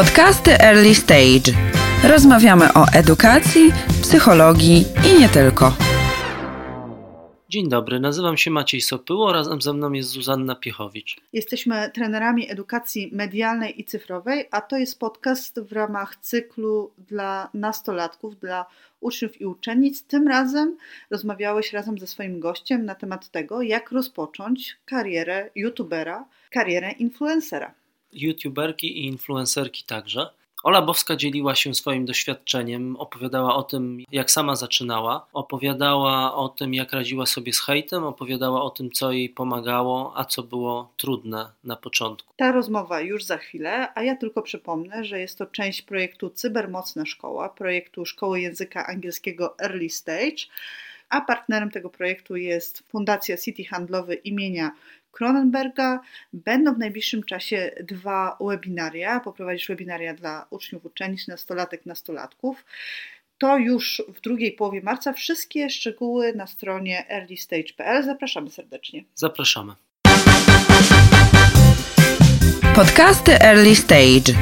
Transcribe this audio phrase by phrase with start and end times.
[0.00, 1.52] Podcasty Early Stage.
[2.04, 5.72] Rozmawiamy o edukacji, psychologii i nie tylko.
[7.48, 11.20] Dzień dobry, nazywam się Maciej Sopyło, razem ze mną jest Zuzanna Piechowicz.
[11.32, 18.40] Jesteśmy trenerami edukacji medialnej i cyfrowej, a to jest podcast w ramach cyklu dla nastolatków,
[18.40, 18.66] dla
[19.00, 20.02] uczniów i uczennic.
[20.02, 20.76] Tym razem
[21.10, 27.79] rozmawiałeś razem ze swoim gościem na temat tego, jak rozpocząć karierę youtubera, karierę influencera.
[28.12, 30.30] YouTuberki i influencerki także.
[30.62, 36.74] Ola Bowska dzieliła się swoim doświadczeniem, opowiadała o tym, jak sama zaczynała, opowiadała o tym,
[36.74, 41.50] jak radziła sobie z hejtem, opowiadała o tym, co jej pomagało, a co było trudne
[41.64, 42.34] na początku.
[42.36, 47.06] Ta rozmowa już za chwilę, a ja tylko przypomnę, że jest to część projektu Cybermocna
[47.06, 50.46] Szkoła, projektu Szkoły Języka Angielskiego Early Stage,
[51.08, 54.70] a partnerem tego projektu jest Fundacja City Handlowy imienia
[55.12, 56.00] Cronenberga.
[56.32, 59.20] Będą w najbliższym czasie dwa webinaria.
[59.20, 62.64] Poprowadzisz webinaria dla uczniów, uczennic, nastolatek, nastolatków.
[63.38, 65.12] To już w drugiej połowie marca.
[65.12, 68.04] Wszystkie szczegóły na stronie earlystage.pl.
[68.04, 69.04] Zapraszamy serdecznie.
[69.14, 69.72] Zapraszamy.
[72.74, 74.32] Podcasty Early Stage.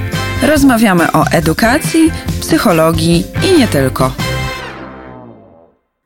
[0.43, 4.13] Rozmawiamy o edukacji, psychologii i nie tylko.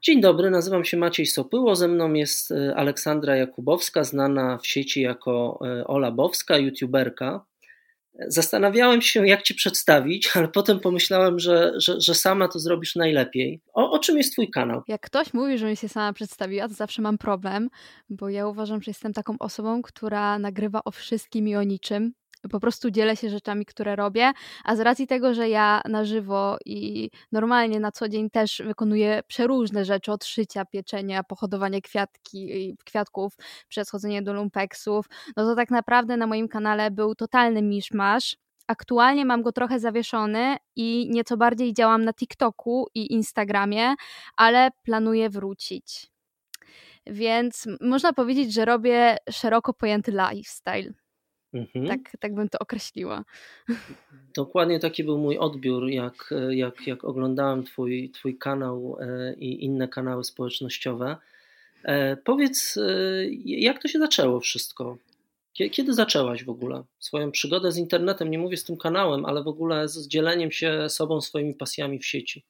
[0.05, 5.01] Dzień dobry, nazywam się Maciej Sopyło, ze mną jest e, Aleksandra Jakubowska, znana w sieci
[5.01, 7.45] jako e, Ola Bowska, youtuberka.
[8.29, 13.61] Zastanawiałem się, jak Ci przedstawić, ale potem pomyślałem, że, że, że sama to zrobisz najlepiej.
[13.75, 14.83] O, o, czym jest Twój kanał?
[14.89, 17.69] Jak ktoś mówi, że mi się sama przedstawiła, to zawsze mam problem,
[18.11, 22.13] bo ja uważam, że jestem taką osobą, która nagrywa o wszystkim i o niczym
[22.51, 24.33] po prostu dzielę się rzeczami, które robię,
[24.65, 29.23] a z racji tego, że ja na żywo i normalnie na co dzień też wykonuję
[29.27, 33.33] przeróżne rzeczy, od szycia, pieczenia, pohodowanie kwiatki, kwiatków,
[33.69, 38.37] przez chodzenie do lumpeksów, no to tak naprawdę na moim kanale był totalny miszmasz.
[38.67, 43.95] Aktualnie mam go trochę zawieszony i nieco bardziej działam na TikToku i Instagramie,
[44.37, 46.13] ale planuję wrócić.
[47.07, 51.02] Więc można powiedzieć, że robię szeroko pojęty lifestyle.
[51.55, 51.87] Mhm.
[51.87, 53.25] Tak, tak bym to określiła.
[54.35, 59.89] Dokładnie taki był mój odbiór, jak, jak, jak oglądałem twój, twój kanał e, i inne
[59.89, 61.17] kanały społecznościowe.
[61.85, 62.83] E, powiedz, e,
[63.45, 64.97] jak to się zaczęło wszystko?
[65.53, 68.31] Kiedy zaczęłaś w ogóle swoją przygodę z internetem?
[68.31, 72.07] Nie mówię z tym kanałem, ale w ogóle z dzieleniem się sobą, swoimi pasjami w
[72.07, 72.45] sieci.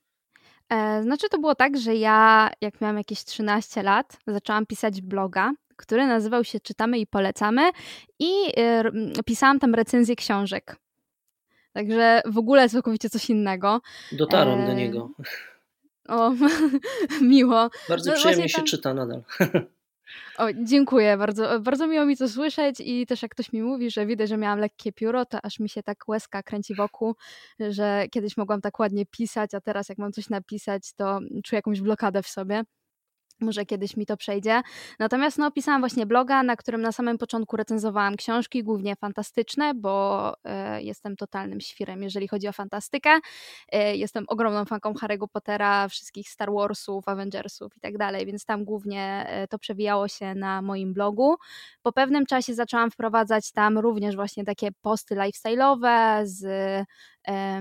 [1.03, 6.07] Znaczy, to było tak, że ja, jak miałam jakieś 13 lat, zaczęłam pisać bloga który
[6.07, 7.71] nazywał się Czytamy i Polecamy
[8.19, 8.33] i
[9.19, 10.77] y, pisałam tam recenzję książek.
[11.73, 13.81] Także w ogóle całkowicie coś innego.
[14.13, 14.67] Dotarłam e...
[14.67, 15.11] do niego.
[16.09, 16.33] O,
[17.23, 17.71] miło.
[17.89, 18.67] Bardzo no, przyjemnie się tam...
[18.67, 19.23] czyta nadal.
[20.39, 24.07] O, dziękuję, bardzo, bardzo miło mi to słyszeć i też jak ktoś mi mówi, że
[24.07, 27.15] widać, że miałam lekkie pióro, to aż mi się tak łezka kręci wokół,
[27.61, 31.81] że kiedyś mogłam tak ładnie pisać, a teraz jak mam coś napisać, to czuję jakąś
[31.81, 32.63] blokadę w sobie.
[33.43, 34.63] Może kiedyś mi to przejdzie.
[34.99, 40.35] Natomiast no, pisałam właśnie bloga, na którym na samym początku recenzowałam książki, głównie fantastyczne, bo
[40.45, 43.11] e, jestem totalnym świrem, jeżeli chodzi o fantastykę.
[43.73, 48.65] E, jestem ogromną fanką Harry'ego Pottera, wszystkich Star Warsów, Avengersów i tak dalej, więc tam
[48.65, 51.37] głównie e, to przewijało się na moim blogu.
[51.83, 56.45] Po pewnym czasie zaczęłam wprowadzać tam również właśnie takie posty lifestyle'owe z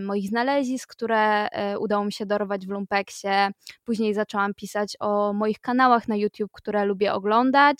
[0.02, 3.28] moich znalezisk, które e, udało mi się dorwać w Lumpeksie.
[3.84, 7.78] Później zaczęłam pisać o moich kanałach na YouTube, które lubię oglądać.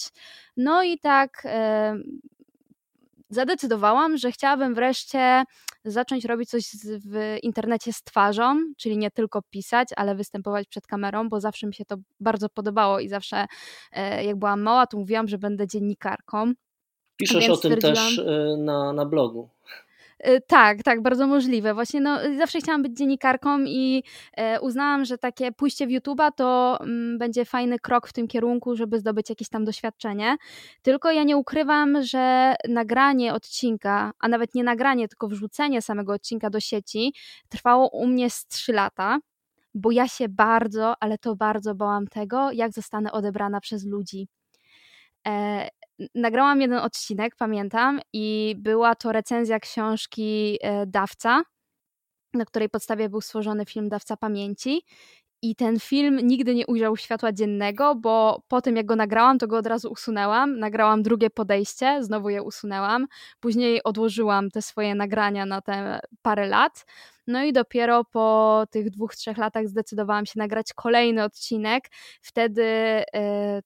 [0.58, 1.96] No i tak e,
[3.30, 5.44] zadecydowałam, że chciałabym wreszcie
[5.86, 6.64] zacząć robić coś
[7.08, 11.74] w internecie z twarzą, czyli nie tylko pisać, ale występować przed kamerą, bo zawsze mi
[11.74, 13.46] się to bardzo podobało i zawsze
[14.24, 16.54] jak byłam mała, to mówiłam, że będę dziennikarką.
[17.18, 18.22] Piszesz o tym też
[18.58, 19.50] na, na blogu.
[20.28, 21.74] Y, tak, tak, bardzo możliwe.
[21.74, 26.78] Właśnie no, zawsze chciałam być dziennikarką i e, uznałam, że takie pójście w YouTube'a to
[26.82, 30.36] mm, będzie fajny krok w tym kierunku, żeby zdobyć jakieś tam doświadczenie.
[30.82, 36.50] Tylko ja nie ukrywam, że nagranie odcinka, a nawet nie nagranie, tylko wrzucenie samego odcinka
[36.50, 37.14] do sieci
[37.50, 39.20] trwało u mnie z 3 lata
[39.74, 44.28] bo ja się bardzo, ale to bardzo bałam tego, jak zostanę odebrana przez ludzi.
[45.28, 45.70] E,
[46.16, 51.42] nagrałam jeden odcinek, pamiętam, i była to recenzja książki e, Dawca,
[52.34, 54.82] na której podstawie był stworzony film Dawca Pamięci.
[55.44, 59.48] I ten film nigdy nie ujrzał światła dziennego, bo po tym jak go nagrałam, to
[59.48, 60.60] go od razu usunęłam.
[60.60, 63.08] Nagrałam drugie podejście, znowu je usunęłam.
[63.40, 66.86] Później odłożyłam te swoje nagrania na te parę lat.
[67.28, 71.90] No i dopiero po tych dwóch, trzech latach zdecydowałam się nagrać kolejny odcinek.
[72.22, 73.04] Wtedy y,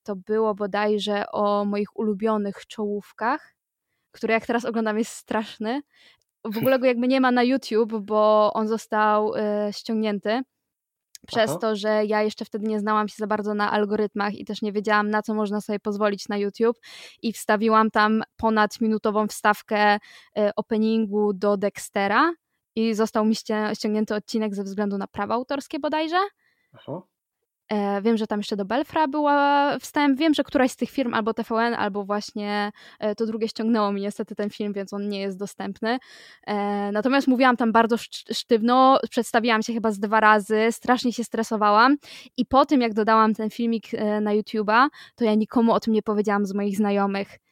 [0.04, 3.56] to było bodajże o moich ulubionych czołówkach,
[4.12, 5.82] który jak teraz oglądam jest straszny
[6.46, 9.40] w ogóle go jakby nie ma na YouTube, bo on został y,
[9.72, 10.42] ściągnięty
[11.26, 11.60] przez Aha.
[11.60, 14.72] to, że ja jeszcze wtedy nie znałam się za bardzo na algorytmach i też nie
[14.72, 16.78] wiedziałam, na co można sobie pozwolić na YouTube
[17.22, 20.00] i wstawiłam tam ponad minutową wstawkę y,
[20.56, 22.34] openingu do Dextera
[22.76, 23.36] i został mi
[23.74, 26.20] ściągnięty odcinek ze względu na prawa autorskie bodajże.
[26.74, 27.02] Aha.
[27.70, 30.20] E, wiem, że tam jeszcze do Belfra była wstęp.
[30.20, 34.02] Wiem, że któraś z tych firm, albo TVN, albo właśnie e, to drugie ściągnęło mi
[34.02, 35.98] niestety ten film, więc on nie jest dostępny.
[36.48, 36.56] E,
[36.92, 37.98] natomiast mówiłam tam bardzo
[38.32, 41.96] sztywno, przedstawiłam się chyba z dwa razy, strasznie się stresowałam
[42.38, 43.86] i po tym, jak dodałam ten filmik
[44.22, 47.45] na YouTube'a, to ja nikomu o tym nie powiedziałam z moich znajomych.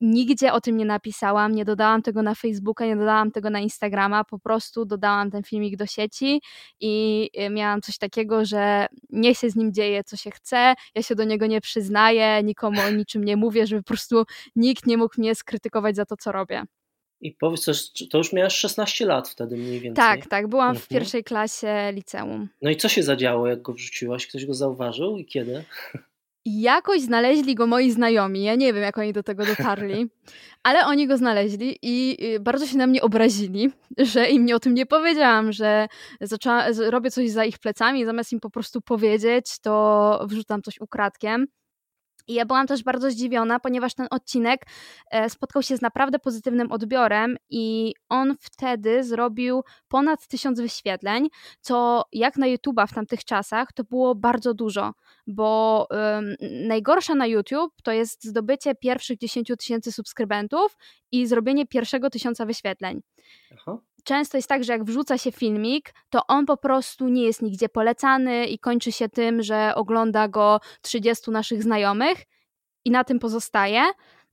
[0.00, 4.24] Nigdzie o tym nie napisałam, nie dodałam tego na Facebooka, nie dodałam tego na Instagrama,
[4.24, 6.40] po prostu dodałam ten filmik do sieci
[6.80, 11.02] i y, miałam coś takiego, że niech się z nim dzieje, co się chce, ja
[11.02, 14.24] się do niego nie przyznaję, nikomu o niczym nie mówię, żeby po prostu
[14.56, 16.64] nikt nie mógł mnie skrytykować za to, co robię.
[17.20, 17.66] I powiedz,
[18.10, 20.04] to już miałaś 16 lat wtedy mniej więcej.
[20.04, 20.84] Tak, tak, byłam mhm.
[20.84, 22.48] w pierwszej klasie liceum.
[22.62, 24.26] No i co się zadziało, jak go wrzuciłaś?
[24.26, 25.64] Ktoś go zauważył i kiedy?
[26.46, 28.42] Jakoś znaleźli go moi znajomi.
[28.42, 30.06] Ja nie wiem, jak oni do tego dotarli,
[30.62, 34.60] ale oni go znaleźli i y, bardzo się na mnie obrazili, że im nie o
[34.60, 35.86] tym nie powiedziałam, że
[36.20, 41.46] zaczęła, robię coś za ich plecami, zamiast im po prostu powiedzieć, to wrzucam coś ukradkiem.
[42.28, 44.66] I ja byłam też bardzo zdziwiona, ponieważ ten odcinek
[45.10, 51.28] e, spotkał się z naprawdę pozytywnym odbiorem i on wtedy zrobił ponad tysiąc wyświetleń,
[51.60, 54.92] co jak na YouTube'a w tamtych czasach to było bardzo dużo,
[55.26, 56.34] bo um,
[56.68, 60.76] najgorsza na YouTube to jest zdobycie pierwszych 10 tysięcy subskrybentów
[61.12, 63.00] i zrobienie pierwszego tysiąca wyświetleń.
[63.52, 67.42] Aha często jest tak, że jak wrzuca się filmik, to on po prostu nie jest
[67.42, 72.24] nigdzie polecany i kończy się tym, że ogląda go 30 naszych znajomych
[72.84, 73.82] i na tym pozostaje.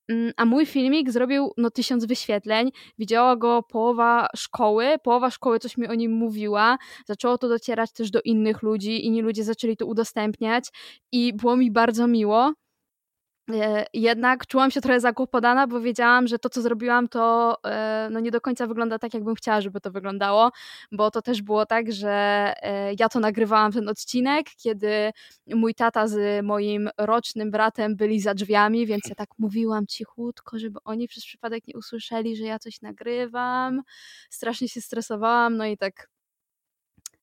[0.10, 5.78] Mm, a mój filmik zrobił no tysiąc wyświetleń, widziała go połowa szkoły, połowa szkoły coś
[5.78, 9.86] mi o nim mówiła, zaczęło to docierać też do innych ludzi, inni ludzie zaczęli to
[9.86, 10.70] udostępniać
[11.12, 12.54] i było mi bardzo miło.
[13.52, 18.20] E, jednak czułam się trochę zakłopotana, bo wiedziałam, że to, co zrobiłam, to e, no
[18.20, 20.52] nie do końca wygląda tak, jakbym chciała, żeby to wyglądało,
[20.92, 22.10] bo to też było tak, że
[22.62, 25.12] e, ja to nagrywałam ten odcinek, kiedy
[25.56, 30.80] mój tata z moim rocznym bratem byli za drzwiami, więc ja tak mówiłam cichutko, żeby
[30.86, 33.82] oni przez przypadek nie usłyszeli, że ja coś nagrywam.
[34.30, 36.13] Strasznie się stresowałam, no i tak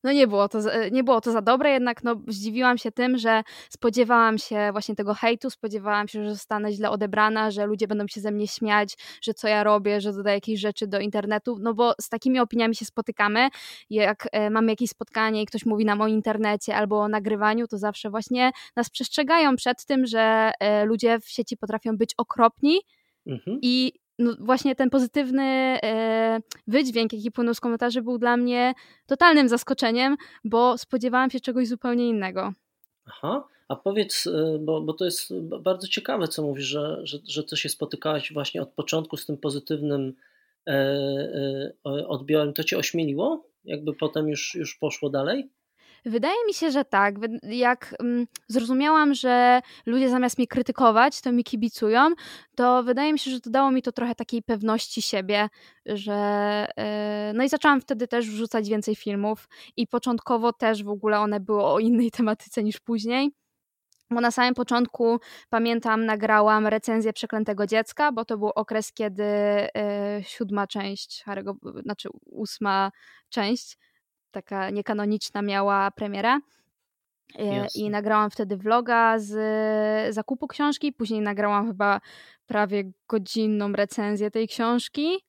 [0.05, 0.58] no nie było, to,
[0.93, 5.14] nie było to za dobre, jednak no, zdziwiłam się tym, że spodziewałam się właśnie tego
[5.14, 9.35] hejtu, spodziewałam się, że zostanę źle odebrana, że ludzie będą się ze mnie śmiać, że
[9.35, 12.85] co ja robię, że dodaję jakieś rzeczy do internetu, no bo z takimi opiniami się
[12.85, 13.49] spotykamy,
[13.91, 17.79] jak e, mamy jakieś spotkanie i ktoś mówi nam o internecie albo o nagrywaniu, to
[17.79, 22.81] zawsze właśnie nas przestrzegają przed tym, że e, ludzie w sieci potrafią być okropni,
[23.26, 23.58] Mhm.
[23.62, 25.43] I no właśnie ten pozytywny
[25.82, 28.75] e, wydźwięk, jaki płynął z komentarzy, był dla mnie
[29.06, 32.52] totalnym zaskoczeniem, bo spodziewałam się czegoś zupełnie innego.
[33.06, 37.44] Aha, a powiedz, e, bo, bo to jest bardzo ciekawe, co mówisz, że, że, że
[37.44, 40.14] to się spotykałaś właśnie od początku z tym pozytywnym
[40.66, 42.52] e, odbiorem.
[42.52, 43.44] To cię ośmieliło?
[43.64, 45.50] Jakby potem już, już poszło dalej?
[46.05, 47.14] Wydaje mi się, że tak.
[47.43, 52.11] Jak mm, zrozumiałam, że ludzie zamiast mnie krytykować, to mi kibicują,
[52.55, 55.49] to wydaje mi się, że to dało mi to trochę takiej pewności siebie,
[55.87, 56.67] że.
[56.76, 56.85] Yy,
[57.35, 61.64] no i zaczęłam wtedy też wrzucać więcej filmów, i początkowo też w ogóle one były
[61.64, 63.30] o innej tematyce niż później.
[64.11, 70.25] Bo na samym początku pamiętam, nagrałam recenzję Przeklętego Dziecka, bo to był okres, kiedy yy,
[70.25, 72.90] siódma część, Harry'ego, znaczy ósma
[73.28, 73.78] część
[74.30, 76.38] taka niekanoniczna miała premierę.
[77.38, 82.00] E, I nagrałam wtedy vloga z zakupu książki, później nagrałam chyba
[82.46, 85.25] prawie godzinną recenzję tej książki.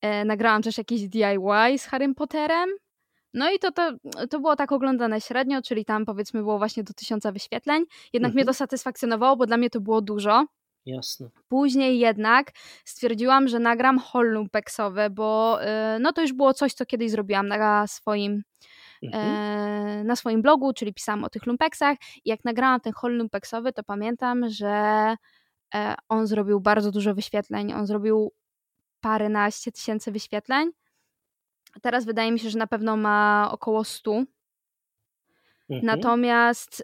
[0.00, 2.70] E, nagrałam też jakieś DIY z Harrym Potterem.
[3.34, 3.92] No i to, to,
[4.30, 7.84] to było tak oglądane średnio, czyli tam powiedzmy było właśnie do tysiąca wyświetleń.
[8.12, 8.34] Jednak mhm.
[8.34, 10.46] mnie to satysfakcjonowało, bo dla mnie to było dużo.
[10.86, 11.28] Jasne.
[11.48, 12.52] Później jednak
[12.84, 15.66] stwierdziłam, że nagram lumpeksowy, bo y,
[16.00, 18.42] no to już było coś, co kiedyś zrobiłam na swoim,
[19.02, 19.24] mhm.
[19.24, 23.72] E, na swoim blogu, czyli pisałam o tych lumpeksach i jak nagrałam ten haul lumpeksowy,
[23.72, 25.14] to pamiętam, że
[25.74, 28.32] e, on zrobił bardzo dużo wyświetleń, on zrobił
[29.00, 30.70] paręnaście tysięcy wyświetleń.
[31.82, 34.24] Teraz wydaje mi się, że na pewno ma około 100
[35.70, 35.86] Mhm.
[35.86, 36.80] Natomiast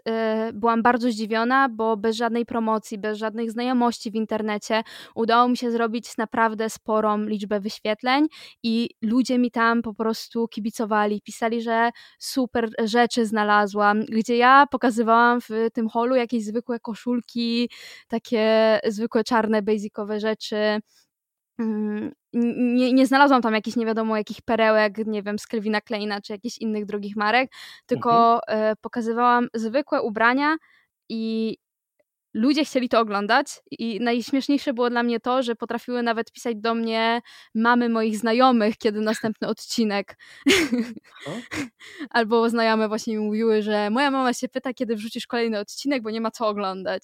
[0.49, 4.83] y, byłam bardzo zdziwiona, bo bez żadnej promocji, bez żadnych znajomości w internecie
[5.15, 8.27] udało mi się zrobić naprawdę sporą liczbę wyświetleń
[8.63, 15.41] i ludzie mi tam po prostu kibicowali, pisali, że super rzeczy znalazłam, gdzie ja pokazywałam
[15.41, 17.69] w tym holu jakieś zwykłe koszulki,
[18.07, 20.79] takie zwykłe czarne, basicowe rzeczy
[22.33, 26.33] nie, nie znalazłam tam jakichś nie wiadomo jakich perełek, nie wiem, z Kelvina Kleina czy
[26.33, 27.51] jakichś innych drogich marek,
[27.85, 28.75] tylko mhm.
[28.81, 30.57] pokazywałam zwykłe ubrania
[31.09, 31.57] i
[32.33, 36.75] ludzie chcieli to oglądać i najśmieszniejsze było dla mnie to, że potrafiły nawet pisać do
[36.75, 37.21] mnie
[37.55, 40.17] mamy moich znajomych, kiedy następny odcinek.
[42.09, 46.09] Albo znajome właśnie mi mówiły, że moja mama się pyta, kiedy wrzucisz kolejny odcinek, bo
[46.09, 47.03] nie ma co oglądać.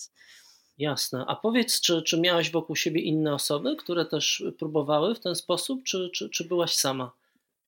[0.78, 1.26] Jasne.
[1.28, 5.84] A powiedz, czy, czy miałaś wokół siebie inne osoby, które też próbowały w ten sposób,
[5.84, 7.12] czy, czy, czy byłaś sama?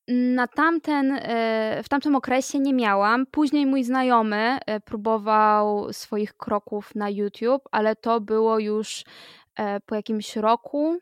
[0.08, 3.26] Na tamten, e, w tamtym okresie nie miałam.
[3.26, 9.04] Później mój znajomy e, próbował swoich kroków na YouTube, ale to było już
[9.56, 11.00] e, po jakimś roku,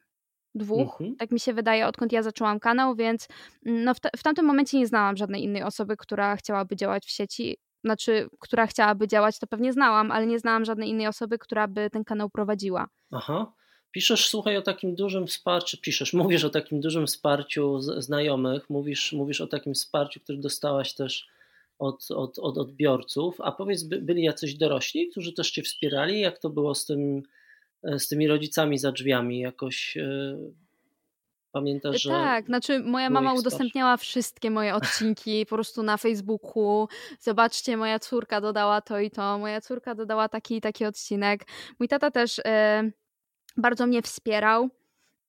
[0.55, 1.15] dwóch, mhm.
[1.15, 3.27] tak mi się wydaje, odkąd ja zaczęłam kanał, więc
[3.65, 7.09] mm, no w, w tamtym momencie nie znałam żadnej innej osoby, która chciałaby działać w
[7.09, 7.57] sieci.
[7.86, 11.89] Znaczy, która chciałaby działać, to pewnie znałam, ale nie znałam żadnej innej osoby, która by
[11.89, 12.88] ten kanał prowadziła.
[13.12, 13.54] Aha.
[13.92, 19.42] Piszesz, słuchaj, o takim dużym wsparciu, piszesz, mówisz o takim dużym wsparciu znajomych, mówisz, mówisz
[19.42, 21.27] o takim wsparciu, które dostałaś też
[21.80, 26.20] od, od, od odbiorców, a powiedz, by, byli jacyś dorośli, którzy też cię wspierali?
[26.20, 27.24] Jak to było z, tym,
[27.84, 29.39] e, z tymi rodzicami za drzwiami?
[29.39, 30.38] Jakoś e,
[31.55, 32.09] pamiętasz, że.
[32.09, 36.88] Tak, znaczy moja mama udostępniała wszystkie moje odcinki po prostu na Facebooku.
[37.19, 41.43] Zobaczcie, moja córka dodała to i to, moja córka dodała taki i taki odcinek.
[41.79, 42.41] Mój tata też.
[42.45, 42.83] E,
[43.57, 44.69] bardzo mnie wspierał.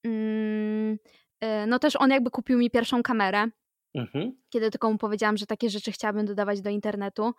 [0.03, 0.97] Mm,
[1.41, 3.47] e, no też on jakby kupił mi pierwszą kamerę.
[3.95, 4.37] Mhm.
[4.49, 7.33] Kiedy tylko mu powiedziałam, że takie rzeczy chciałabym dodawać do internetu.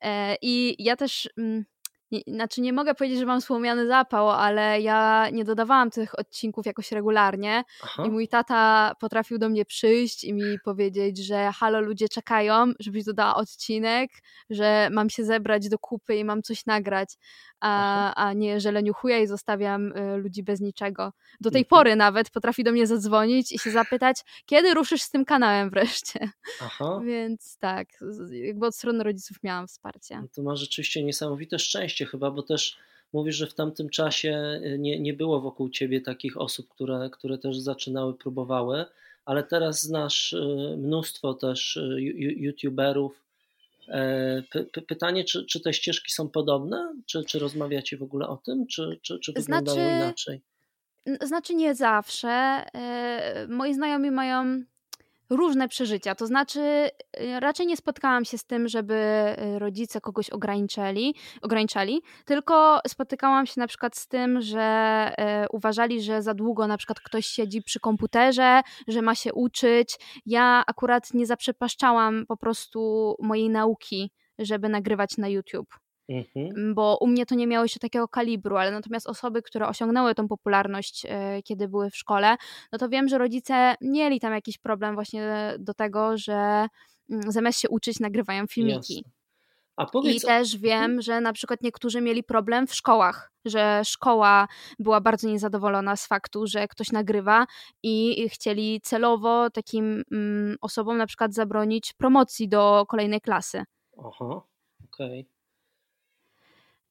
[0.00, 1.64] E, I ja też mm,
[2.10, 6.66] nie, znaczy nie mogę powiedzieć, że mam słomiany zapał, ale ja nie dodawałam tych odcinków
[6.66, 8.04] jakoś regularnie Aha.
[8.06, 13.04] i mój tata potrafił do mnie przyjść i mi powiedzieć, że halo, ludzie czekają, żebyś
[13.04, 14.10] dodała odcinek,
[14.50, 17.14] że mam się zebrać do kupy i mam coś nagrać,
[17.66, 21.12] a, a nie, że leniuchuję i zostawiam y, ludzi bez niczego.
[21.40, 21.68] Do tej mhm.
[21.68, 24.16] pory nawet potrafi do mnie zadzwonić i się zapytać,
[24.46, 26.30] kiedy ruszysz z tym kanałem wreszcie.
[26.60, 27.00] Aha.
[27.06, 27.88] Więc tak,
[28.30, 30.20] jakby od strony rodziców miałam wsparcie.
[30.20, 32.78] No to ma rzeczywiście niesamowite szczęście chyba, bo też
[33.12, 37.38] mówisz, że w tamtym czasie y, nie, nie było wokół ciebie takich osób, które, które
[37.38, 38.84] też zaczynały, próbowały,
[39.24, 41.78] ale teraz znasz y, mnóstwo też
[42.18, 43.23] youtuberów.
[43.88, 44.42] E,
[44.88, 46.94] pytanie, czy, czy te ścieżki są podobne?
[47.06, 48.66] Czy, czy rozmawiacie w ogóle o tym?
[48.66, 50.42] Czy, czy, czy wyglądało znaczy, inaczej?
[51.22, 52.28] Znaczy nie zawsze.
[52.74, 54.64] E, moi znajomi mają
[55.30, 56.14] różne przeżycia.
[56.14, 56.60] To znaczy,
[57.20, 63.46] y, raczej nie spotkałam się z tym, żeby y, rodzice kogoś ograniczali, ograniczali, tylko spotykałam
[63.46, 65.10] się na przykład z tym, że
[65.44, 69.98] y, uważali, że za długo na przykład ktoś siedzi przy komputerze, że ma się uczyć.
[70.26, 75.83] Ja akurat nie zaprzepaszczałam po prostu mojej nauki, żeby nagrywać na YouTube.
[76.08, 76.74] Mhm.
[76.74, 80.28] Bo u mnie to nie miało jeszcze takiego kalibru, ale natomiast osoby, które osiągnęły tą
[80.28, 82.36] popularność, e, kiedy były w szkole,
[82.72, 86.66] no to wiem, że rodzice mieli tam jakiś problem właśnie do tego, że
[87.10, 88.94] mm, zamiast się uczyć, nagrywają filmiki.
[88.94, 89.14] Jasne.
[89.92, 90.16] Powiedz...
[90.16, 91.02] I też wiem, mhm.
[91.02, 96.46] że na przykład niektórzy mieli problem w szkołach, że szkoła była bardzo niezadowolona z faktu,
[96.46, 97.46] że ktoś nagrywa
[97.82, 103.64] i chcieli celowo takim mm, osobom na przykład zabronić promocji do kolejnej klasy.
[103.98, 104.42] Aha,
[104.84, 105.20] okej.
[105.20, 105.33] Okay.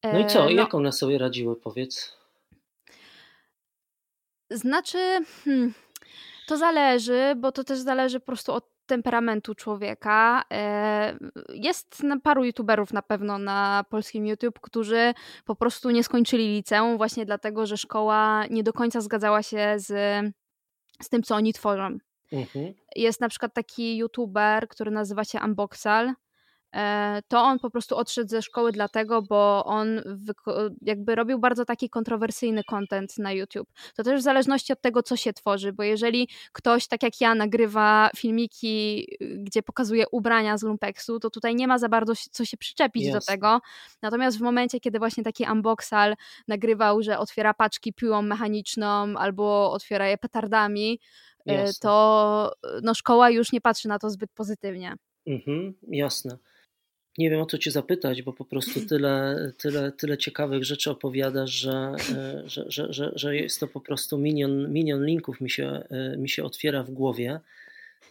[0.03, 0.39] No i co?
[0.39, 2.17] E, no, Jak one sobie radziły, powiedz?
[4.49, 4.97] Znaczy,
[5.43, 5.73] hmm,
[6.47, 10.43] to zależy, bo to też zależy po prostu od temperamentu człowieka.
[10.51, 11.17] E,
[11.53, 15.13] jest paru youtuberów na pewno na polskim YouTube, którzy
[15.45, 19.87] po prostu nie skończyli liceum właśnie dlatego, że szkoła nie do końca zgadzała się z,
[21.01, 21.97] z tym, co oni tworzą.
[22.31, 22.73] Mhm.
[22.95, 26.13] Jest na przykład taki youtuber, który nazywa się Unboxal
[27.27, 30.01] to on po prostu odszedł ze szkoły dlatego, bo on
[30.81, 33.69] jakby robił bardzo taki kontrowersyjny content na YouTube.
[33.95, 37.35] To też w zależności od tego, co się tworzy, bo jeżeli ktoś, tak jak ja,
[37.35, 42.57] nagrywa filmiki, gdzie pokazuje ubrania z lumpeksu, to tutaj nie ma za bardzo co się
[42.57, 43.13] przyczepić yes.
[43.13, 43.59] do tego.
[44.01, 46.15] Natomiast w momencie, kiedy właśnie taki unboxal
[46.47, 50.99] nagrywał, że otwiera paczki piłą mechaniczną albo otwiera je petardami,
[51.45, 51.79] yes.
[51.79, 52.53] to
[52.83, 54.95] no, szkoła już nie patrzy na to zbyt pozytywnie.
[55.27, 56.37] Mhm, jasne
[57.17, 61.51] nie wiem o co Cię zapytać, bo po prostu tyle, tyle, tyle ciekawych rzeczy opowiadasz,
[61.51, 65.83] że, e, że, że, że, że jest to po prostu milion, milion linków mi się,
[65.89, 67.39] e, mi się otwiera w głowie.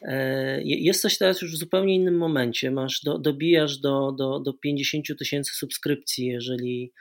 [0.03, 2.71] E, jesteś teraz już w zupełnie innym momencie.
[2.71, 6.93] Masz do, dobijasz do, do, do 50 tysięcy subskrypcji, jeżeli,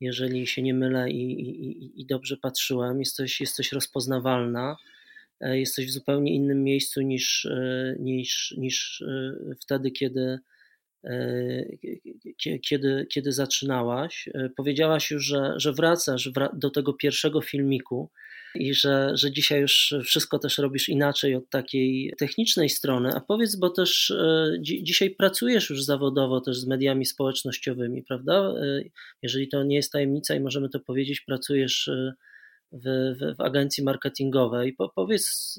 [0.00, 2.98] jeżeli się nie mylę i, i, i dobrze patrzyłem.
[2.98, 4.76] Jesteś, jesteś rozpoznawalna.
[5.40, 7.48] Jesteś w zupełnie innym miejscu niż,
[7.98, 9.04] niż, niż
[9.60, 10.38] wtedy, kiedy
[12.68, 14.28] kiedy, kiedy zaczynałaś.
[14.34, 18.10] E, powiedziałaś już, że, że wracasz do tego pierwszego filmiku,
[18.54, 23.10] i że, że dzisiaj już wszystko też robisz inaczej od takiej technicznej strony.
[23.14, 28.34] A powiedz, bo też e, dzi dzisiaj pracujesz już zawodowo też z mediami społecznościowymi, prawda?
[28.34, 28.82] E,
[29.22, 32.12] jeżeli to nie jest tajemnica i możemy to powiedzieć, pracujesz e,
[32.72, 34.72] w, w, w agencji marketingowej.
[34.72, 35.58] Po, powiedz,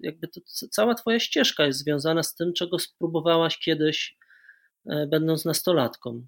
[0.00, 4.16] jakby to, cała Twoja ścieżka jest związana z tym, czego spróbowałaś kiedyś,
[4.86, 6.22] będąc nastolatką.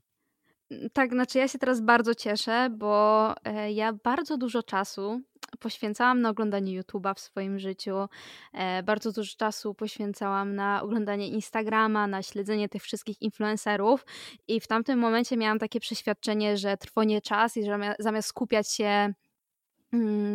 [0.92, 3.34] Tak, znaczy ja się teraz bardzo cieszę, bo
[3.68, 5.20] ja bardzo dużo czasu
[5.58, 8.08] poświęcałam na oglądanie YouTube'a w swoim życiu.
[8.52, 14.06] E, bardzo dużo czasu poświęcałam na oglądanie Instagrama, na śledzenie tych wszystkich influencerów
[14.48, 19.14] i w tamtym momencie miałam takie przeświadczenie, że trwonie czas i że zamiast skupiać się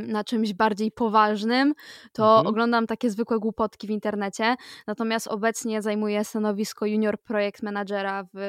[0.07, 1.73] na czymś bardziej poważnym,
[2.13, 2.47] to mhm.
[2.47, 4.55] oglądam takie zwykłe głupotki w internecie.
[4.87, 8.39] Natomiast obecnie zajmuję stanowisko junior projekt managera w,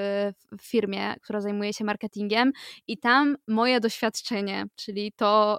[0.59, 2.53] w, firmie, która zajmuje się marketingiem
[2.87, 5.59] i tam moje doświadczenie, czyli to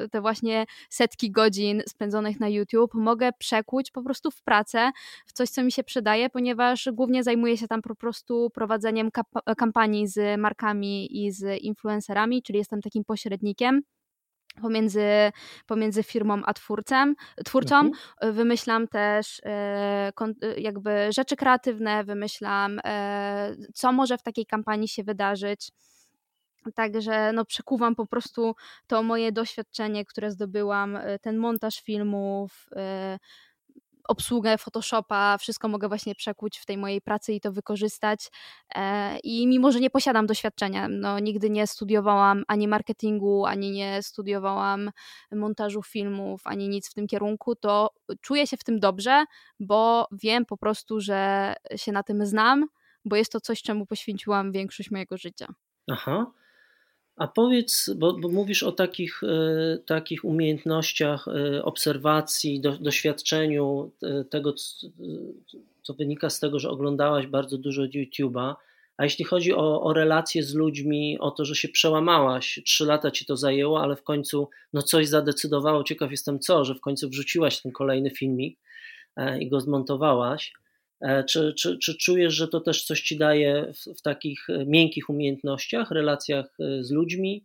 [0.00, 4.90] yy, te właśnie setki godzin spędzonych na YouTube mogę przekuć po prostu w pracę,
[5.26, 9.10] w coś, co mi się przydaje, ponieważ głównie zajmuję się tam po prostu prowadzeniem
[9.56, 13.82] kampanii z markami i z influencerami, czyli jestem takim pośrednikiem
[14.62, 15.32] pomiędzy,
[15.66, 17.76] pomiędzy firmą a twórcem, twórcą.
[17.76, 18.34] Mhm.
[18.34, 25.04] Wymyślam też e, e, jakby rzeczy kreatywne, wymyślam, e, co może w takiej kampanii się
[25.04, 25.70] wydarzyć.
[26.74, 28.54] Także no, przekuwam po prostu
[28.86, 32.68] to moje doświadczenie, które zdobyłam, ten montaż filmów,
[34.08, 38.30] obsługę Photoshopa, wszystko mogę właśnie przekuć w tej mojej pracy i to wykorzystać.
[38.74, 44.02] E, I mimo, że nie posiadam doświadczenia, no nigdy nie studiowałam ani marketingu, ani nie
[44.02, 44.90] studiowałam
[45.32, 49.24] montażu filmów, ani nic w tym kierunku, to czuję się w tym dobrze,
[49.60, 52.66] bo wiem po prostu, że się na tym znam,
[53.04, 55.46] bo jest to coś, czemu poświęciłam większość mojego życia.
[55.90, 56.26] Aha.
[57.16, 64.24] A powiedz, bo, bo mówisz o takich, e, takich umiejętnościach e, obserwacji, do, doświadczeniu e,
[64.24, 64.54] tego,
[65.82, 68.54] co wynika z tego, że oglądałaś bardzo dużo YouTube'a.
[68.96, 73.10] A jeśli chodzi o, o relacje z ludźmi, o to, że się przełamałaś, trzy lata
[73.10, 77.08] ci to zajęło, ale w końcu no coś zadecydowało, ciekaw jestem co, że w końcu
[77.08, 78.58] wrzuciłaś ten kolejny filmik
[79.40, 80.52] i go zmontowałaś.
[81.00, 84.66] E, czy, czy, czy czujesz, że to też coś ci daje w, w takich e,
[84.66, 87.44] miękkich umiejętnościach, relacjach e, z ludźmi?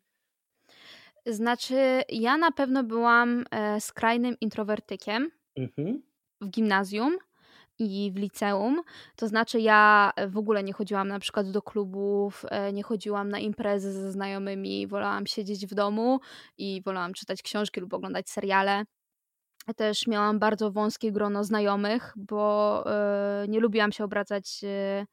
[1.25, 3.45] Znaczy, ja na pewno byłam
[3.79, 6.01] skrajnym introwertykiem mhm.
[6.41, 7.17] w gimnazjum
[7.79, 8.81] i w liceum.
[9.15, 13.93] To znaczy, ja w ogóle nie chodziłam na przykład do klubów, nie chodziłam na imprezy
[13.93, 16.19] ze znajomymi, wolałam siedzieć w domu
[16.57, 18.85] i wolałam czytać książki lub oglądać seriale
[19.75, 22.83] też miałam bardzo wąskie grono znajomych, bo
[23.41, 25.05] yy, nie lubiłam się obracać yy,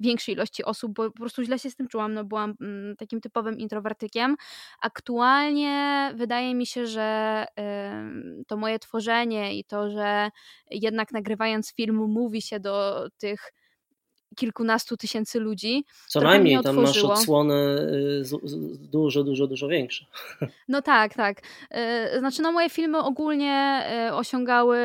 [0.00, 2.14] większej ilości osób, bo po prostu źle się z tym czułam.
[2.14, 4.36] No, byłam yy, takim typowym introwertykiem.
[4.82, 7.46] Aktualnie wydaje mi się, że
[8.46, 10.30] to moje tworzenie i to, że
[10.70, 13.52] jednak nagrywając film mówi się do tych
[14.40, 15.84] kilkunastu tysięcy ludzi.
[16.06, 18.22] Co najmniej, tam masz odsłony y,
[18.80, 20.04] dużo, dużo, dużo większe.
[20.68, 21.40] No tak, tak.
[22.14, 24.78] Y, znaczy, no moje filmy ogólnie y, osiągały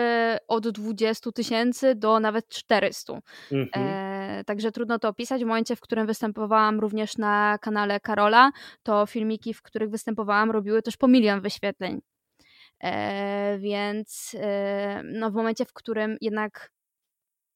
[0.48, 3.14] od 20 tysięcy do nawet 400.
[3.52, 3.70] Mhm.
[3.86, 5.44] E, także trudno to opisać.
[5.44, 8.52] W momencie, w którym występowałam również na kanale Karola,
[8.84, 12.02] to filmiki, w których występowałam, robiły też po milion wyświetleń.
[12.84, 16.72] E, więc e, no, w momencie, w którym jednak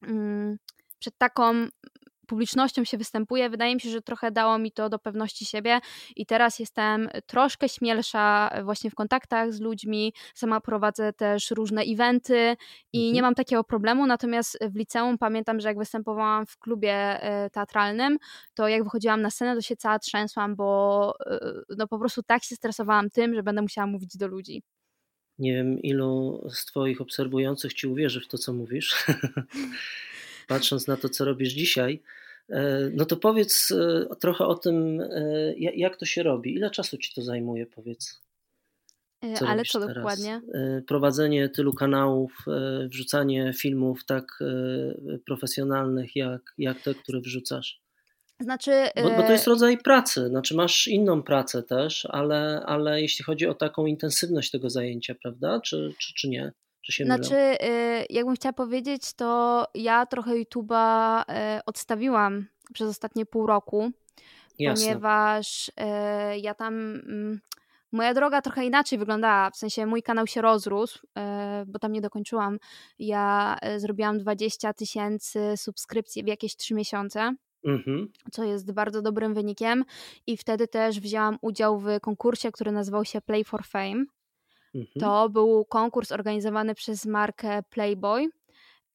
[0.01, 0.57] mm,
[0.99, 1.67] przed taką
[2.29, 5.79] publicznością się występuje, wydaje mi się, że trochę dało mi to do pewności siebie
[6.15, 10.13] i teraz jestem troszkę śmielsza właśnie w kontaktach z ludźmi.
[10.35, 12.55] Sama prowadzę też różne eventy
[12.93, 13.15] i mhm.
[13.15, 18.17] nie mam takiego problemu, natomiast w liceum pamiętam, że jak występowałam w klubie e, teatralnym,
[18.53, 21.39] to jak wychodziłam na scenę, to się cała trzęsłam, bo e,
[21.77, 24.63] no po prostu tak się stresowałam tym, że będę musiała mówić do ludzi.
[25.39, 28.95] Nie wiem, ilu z Twoich obserwujących Ci uwierzy w to, co mówisz.
[30.49, 32.01] patrząc na to, co robisz dzisiaj,
[32.49, 36.55] e, no to powiedz e, trochę o tym, e, jak to się robi.
[36.55, 38.21] Ile czasu ci to zajmuje, powiedz?
[39.35, 39.95] Co Ale co teraz?
[39.95, 40.41] dokładnie?
[40.87, 42.45] Prowadzenie tylu kanałów,
[42.87, 44.39] wrzucanie filmów tak
[45.25, 47.81] profesjonalnych, jak, jak te, które wrzucasz.
[48.39, 53.25] Znaczy, bo, bo, to jest rodzaj pracy, znaczy masz inną pracę też, ale, ale jeśli
[53.25, 55.61] chodzi o taką intensywność tego zajęcia, prawda?
[55.61, 56.51] Czy, czy, czy nie?
[56.89, 58.05] Czy się znaczy, mylę?
[58.09, 61.25] jakbym chciała powiedzieć, to ja trochę YouTube'a y,
[61.65, 63.91] odstawiłam przez ostatnie pół roku,
[64.59, 64.85] Jasne.
[64.85, 65.71] ponieważ y,
[66.37, 66.73] ja tam.
[66.73, 67.39] Mm,
[67.91, 72.01] moja droga trochę inaczej wyglądała, w sensie mój kanał się rozrósł, y, bo tam nie
[72.01, 72.59] dokończyłam.
[72.99, 77.35] Ja zrobiłam 20 tysięcy subskrypcji w jakieś 3 miesiące.
[77.65, 78.11] Mhm.
[78.31, 79.85] Co jest bardzo dobrym wynikiem,
[80.27, 84.05] i wtedy też wzięłam udział w konkursie, który nazywał się Play for Fame.
[84.75, 84.87] Mhm.
[84.99, 88.29] To był konkurs organizowany przez markę Playboy.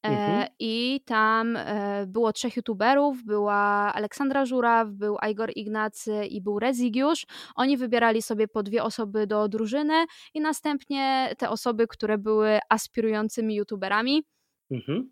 [0.05, 0.47] E, mhm.
[0.59, 7.25] I tam e, było trzech youtuberów, była Aleksandra Żuraw, był Igor Ignacy i był Rezigiusz.
[7.55, 13.55] Oni wybierali sobie po dwie osoby do drużyny i następnie te osoby, które były aspirującymi
[13.55, 14.23] youtuberami.
[14.71, 15.09] Mhm.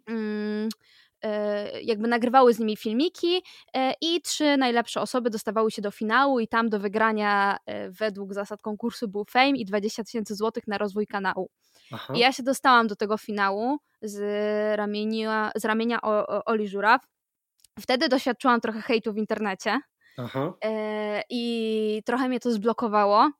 [1.23, 6.39] E, jakby nagrywały z nimi filmiki e, i trzy najlepsze osoby dostawały się do finału
[6.39, 10.77] i tam do wygrania e, według zasad konkursu był fame i 20 tysięcy złotych na
[10.77, 11.49] rozwój kanału.
[11.91, 12.13] Aha.
[12.13, 14.19] I ja się dostałam do tego finału z
[14.77, 17.01] ramienia, z ramienia o, o, Oli Żuraw.
[17.79, 19.79] Wtedy doświadczyłam trochę hejtu w internecie
[20.17, 20.53] Aha.
[21.29, 23.31] i trochę mnie to zblokowało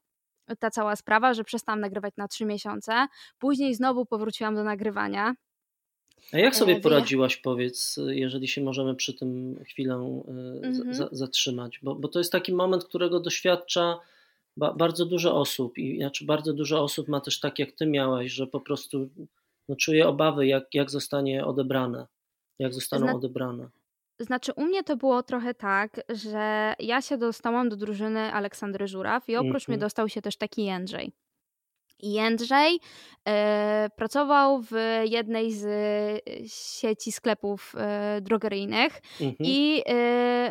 [0.59, 3.07] ta cała sprawa, że przestałam nagrywać na trzy miesiące.
[3.37, 5.33] Później znowu powróciłam do nagrywania.
[6.31, 9.93] A jak sobie poradziłaś, powiedz, jeżeli się możemy przy tym chwilę
[10.63, 11.09] mhm.
[11.11, 11.79] zatrzymać?
[11.83, 13.99] Bo, bo to jest taki moment, którego doświadcza
[14.57, 18.31] ba, bardzo dużo osób i znaczy bardzo dużo osób ma też tak, jak ty miałaś,
[18.31, 19.09] że po prostu
[19.69, 22.07] no, czuje obawy, jak, jak zostanie odebrane,
[22.59, 23.69] jak zostaną Zna odebrane.
[24.19, 29.29] Znaczy, u mnie to było trochę tak, że ja się dostałam do drużyny Aleksandry Żuraw
[29.29, 29.67] i oprócz mm -hmm.
[29.67, 29.79] mnie mhm.
[29.79, 31.11] dostał się też taki Jędrzej.
[32.03, 32.79] Jędrzej
[33.27, 34.71] e, pracował w
[35.03, 39.35] jednej z e, sieci sklepów e, drogeryjnych mhm.
[39.39, 39.83] i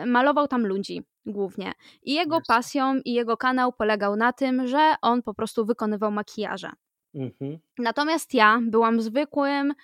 [0.06, 1.72] malował tam ludzi głównie.
[2.02, 2.46] I jego Jest.
[2.46, 6.70] pasją i jego kanał polegał na tym, że on po prostu wykonywał makijaże.
[7.14, 7.58] Mhm.
[7.78, 9.74] Natomiast ja byłam zwykłym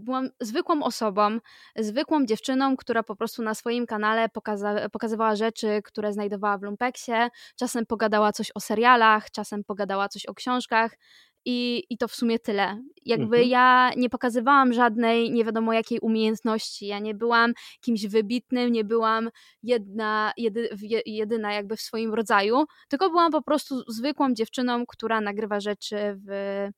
[0.00, 1.38] byłam zwykłą osobą,
[1.76, 7.12] zwykłą dziewczyną, która po prostu na swoim kanale pokaza pokazywała rzeczy, które znajdowała w Lumpeksie,
[7.56, 10.96] czasem pogadała coś o serialach, czasem pogadała coś o książkach
[11.44, 12.82] i, i to w sumie tyle.
[13.04, 13.48] Jakby mhm.
[13.48, 19.30] ja nie pokazywałam żadnej nie wiadomo jakiej umiejętności, ja nie byłam kimś wybitnym, nie byłam
[19.62, 20.68] jedna, jedy,
[21.06, 25.96] jedyna jakby w swoim rodzaju, tylko byłam po prostu zwykłą dziewczyną, która nagrywa rzeczy
[26.28, 26.68] w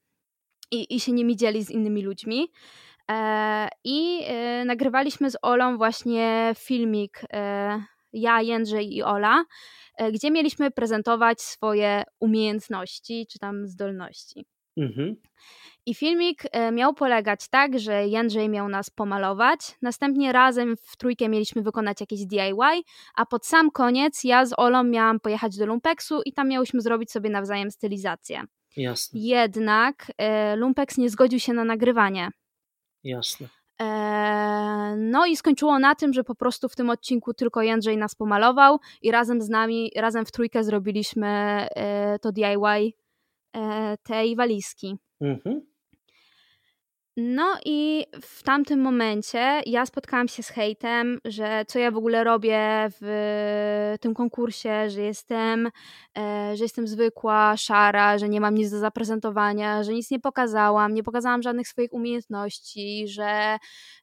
[0.75, 2.49] i, i się nimi dzieli z innymi ludźmi.
[3.11, 7.83] E, I e, nagrywaliśmy z Olą właśnie filmik e,
[8.13, 9.45] ja, Jędrzej i Ola,
[10.13, 14.47] gdzie mieliśmy prezentować swoje umiejętności czy tam zdolności.
[14.77, 15.17] Mhm.
[15.87, 21.63] I filmik miał polegać tak, że Jędrzej miał nas pomalować, następnie razem w trójkę mieliśmy
[21.63, 22.83] wykonać jakieś DIY,
[23.15, 27.11] a pod sam koniec ja z Olą miałam pojechać do Lumpeksu i tam miałyśmy zrobić
[27.11, 28.45] sobie nawzajem stylizację.
[28.77, 29.21] Jasne.
[29.21, 32.29] Jednak e, Lumpex nie zgodził się na nagrywanie.
[33.05, 33.49] Jasne.
[33.81, 38.15] E, no i skończyło na tym, że po prostu w tym odcinku tylko Jędrzej nas
[38.15, 42.93] pomalował i razem z nami, razem w trójkę zrobiliśmy e, to DIY
[43.57, 44.97] e, tej walizki.
[45.21, 45.74] Mhm.
[47.17, 52.25] No i w tamtym momencie ja spotkałam się z hejtem, że co ja w ogóle
[52.25, 52.59] robię
[53.01, 55.71] w tym konkursie, że jestem,
[56.19, 60.95] e, że jestem zwykła, szara, że nie mam nic do zaprezentowania, że nic nie pokazałam,
[60.95, 63.57] nie pokazałam żadnych swoich umiejętności, że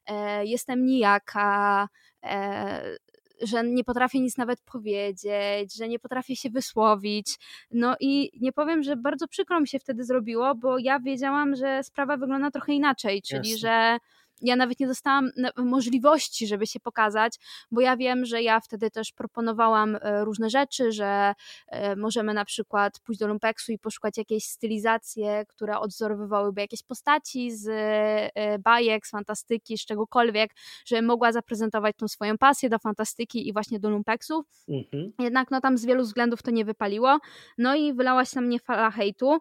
[0.06, 1.88] e, jestem nijaka,
[2.24, 2.96] e,
[3.42, 7.38] że nie potrafię nic nawet powiedzieć, że nie potrafię się wysłowić.
[7.70, 11.82] No i nie powiem, że bardzo przykro mi się wtedy zrobiło, bo ja wiedziałam, że
[11.82, 13.58] sprawa wygląda trochę inaczej, czyli Jasne.
[13.68, 13.98] że
[14.42, 17.38] ja nawet nie dostałam możliwości, żeby się pokazać,
[17.70, 21.34] bo ja wiem, że ja wtedy też proponowałam e, różne rzeczy, że
[21.68, 27.50] e, możemy na przykład pójść do Lumpeksu i poszukać jakiejś stylizacje, które odzorowywałyby jakieś postaci
[27.50, 27.68] z
[28.34, 30.50] e, bajek, z fantastyki, z czegokolwiek,
[30.86, 34.44] że mogła zaprezentować tą swoją pasję do fantastyki i właśnie do Lumpeksu.
[34.68, 35.12] Mhm.
[35.18, 37.18] Jednak no tam z wielu względów to nie wypaliło.
[37.58, 39.38] No i wylała się na mnie fala hejtu.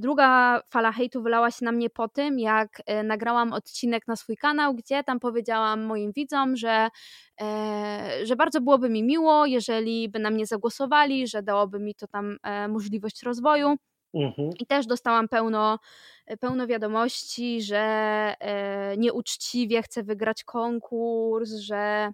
[0.00, 4.36] Druga fala hejtu wylała się na mnie po tym, jak nagrałam odcinek na na swój
[4.36, 6.88] kanał, gdzie tam powiedziałam moim widzom, że,
[7.40, 12.06] e, że bardzo byłoby mi miło, jeżeli by na mnie zagłosowali, że dałoby mi to
[12.06, 13.76] tam e, możliwość rozwoju.
[14.14, 14.50] Mhm.
[14.60, 15.78] I też dostałam pełno,
[16.40, 17.78] pełno wiadomości, że
[18.40, 22.12] e, nieuczciwie chcę wygrać konkurs, że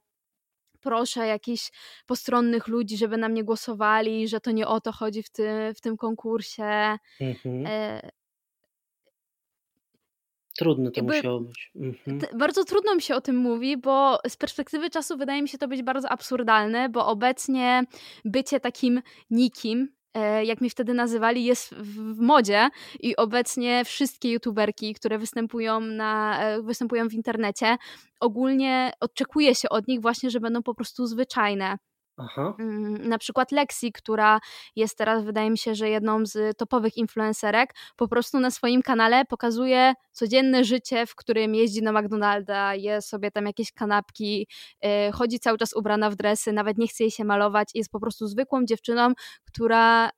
[0.80, 1.70] proszę jakichś
[2.06, 5.80] postronnych ludzi, żeby na mnie głosowali, że to nie o to chodzi w, ty, w
[5.80, 6.96] tym konkursie.
[7.20, 7.66] Mhm.
[7.66, 8.10] E,
[10.60, 11.72] Trudno to Jakby, musiało być.
[11.76, 12.20] Mhm.
[12.38, 15.68] Bardzo trudno mi się o tym mówi, bo z perspektywy czasu wydaje mi się to
[15.68, 17.82] być bardzo absurdalne, bo obecnie
[18.24, 22.68] bycie takim nikim, e, jak mnie wtedy nazywali, jest w modzie
[23.00, 27.76] i obecnie wszystkie youtuberki, które występują, na, e, występują w internecie,
[28.20, 31.76] ogólnie oczekuje się od nich właśnie, że będą po prostu zwyczajne
[32.22, 32.54] Aha.
[32.58, 34.40] Mm, na przykład Lexi, która
[34.76, 39.24] jest teraz, wydaje mi się, że jedną z topowych influencerek, po prostu na swoim kanale
[39.24, 44.46] pokazuje codzienne życie, w którym jeździ na McDonalda, je sobie tam jakieś kanapki,
[44.82, 48.00] yy, chodzi cały czas ubrana w dresy, nawet nie chce jej się malować, jest po
[48.00, 49.12] prostu zwykłą dziewczyną,
[49.44, 50.10] która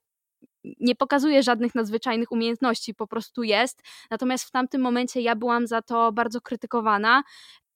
[0.80, 3.82] nie pokazuje żadnych nadzwyczajnych umiejętności, po prostu jest.
[4.10, 7.22] Natomiast w tamtym momencie ja byłam za to bardzo krytykowana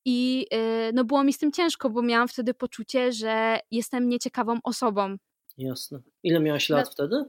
[0.08, 0.46] i
[0.88, 5.16] y, no było mi z tym ciężko, bo miałam wtedy poczucie, że jestem nieciekawą osobą.
[5.58, 5.98] Jasne.
[6.22, 7.24] Ile miałaś lat no, wtedy?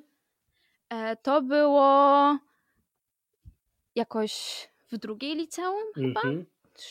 [0.89, 2.37] E, to było
[3.95, 6.21] jakoś w drugiej liceum chyba.
[6.21, 6.45] Mm -hmm.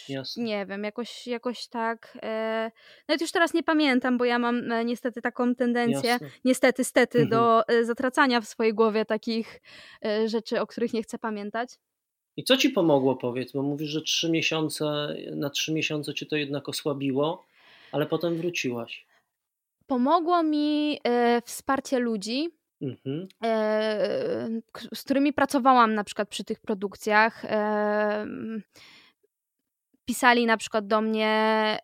[0.09, 0.45] Jasne.
[0.45, 2.19] Nie wiem, jakoś, jakoś tak.
[2.23, 2.71] E,
[3.09, 6.31] nawet już teraz nie pamiętam, bo ja mam e, niestety taką tendencję, Jasne.
[6.45, 7.31] niestety, stety, mhm.
[7.31, 9.61] do e, zatracania w swojej głowie takich
[10.05, 11.79] e, rzeczy, o których nie chcę pamiętać.
[12.37, 13.53] I co ci pomogło, powiedz?
[13.53, 17.45] Bo mówisz, że trzy miesiące, na trzy miesiące cię to jednak osłabiło,
[17.93, 19.07] ale potem wróciłaś.
[19.87, 22.51] Pomogło mi e, wsparcie ludzi,
[22.83, 23.29] Mhm.
[23.45, 24.49] E,
[24.95, 27.45] z którymi pracowałam na przykład przy tych produkcjach.
[30.07, 31.29] Pisali na przykład do mnie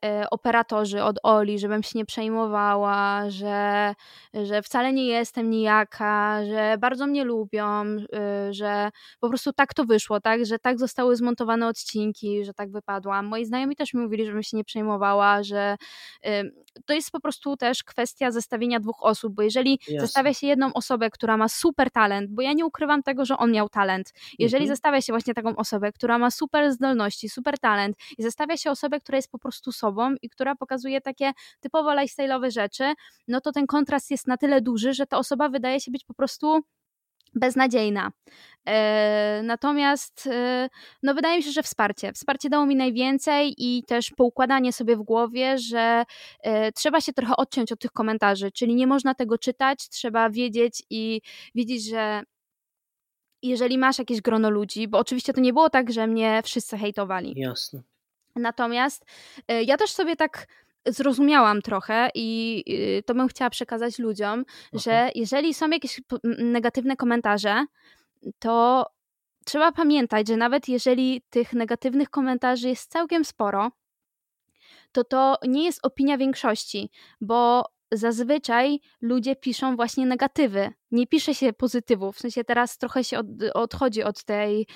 [0.05, 3.95] e, operatorzy od Oli, żebym się nie przejmowała, że,
[4.35, 7.83] że wcale nie jestem nijaka, że bardzo mnie lubią,
[8.13, 12.73] e, że po prostu tak to wyszło, tak, że tak zostały zmontowane odcinki, że tak
[12.73, 13.27] wypadłam.
[13.27, 15.77] Moi znajomi też mi mówili, żebym się nie przejmowała, że
[16.25, 16.45] e,
[16.87, 20.01] to jest po prostu też kwestia zestawienia dwóch osób, bo jeżeli Jasne.
[20.01, 23.53] zestawia się jedną osobę, która ma super talent, bo ja nie ukrywam tego, że on
[23.53, 24.77] miał talent, jeżeli mhm.
[24.77, 29.01] zestawia się właśnie taką osobę, która ma super zdolności, super talent i zestawia się osobę,
[29.01, 32.95] która jest po prostu sobą i która pokazuje takie typowo lifestyle'owe rzeczy,
[33.29, 36.15] no to ten kontrast jest na tyle duży, że ta osoba wydaje się być po
[36.15, 36.63] prostu
[37.35, 38.13] beznadziejna.
[38.69, 40.69] E, natomiast e,
[41.03, 42.13] no wydaje mi się, że wsparcie.
[42.13, 46.05] Wsparcie dało mi najwięcej i też poukładanie sobie w głowie, że
[46.43, 50.83] e, trzeba się trochę odciąć od tych komentarzy, czyli nie można tego czytać, trzeba wiedzieć
[50.91, 51.21] i
[51.55, 52.23] wiedzieć, że
[53.43, 57.35] jeżeli masz jakieś grono ludzi, bo oczywiście to nie było tak, że mnie wszyscy hejtowali.
[57.37, 57.83] Jasne.
[58.37, 59.05] Natomiast
[59.49, 60.47] e, ja też sobie tak
[60.87, 62.63] zrozumiałam trochę i
[62.99, 64.81] y, to bym chciała przekazać ludziom, okay.
[64.81, 66.01] że jeżeli są jakieś
[66.39, 67.65] negatywne komentarze,
[68.39, 68.87] to
[69.45, 73.71] trzeba pamiętać, że nawet jeżeli tych negatywnych komentarzy jest całkiem sporo,
[74.93, 76.91] to to nie jest opinia większości,
[77.21, 80.71] bo zazwyczaj ludzie piszą właśnie negatywy.
[80.91, 82.17] Nie pisze się pozytywów.
[82.17, 84.67] W sensie teraz trochę się od, odchodzi od tej,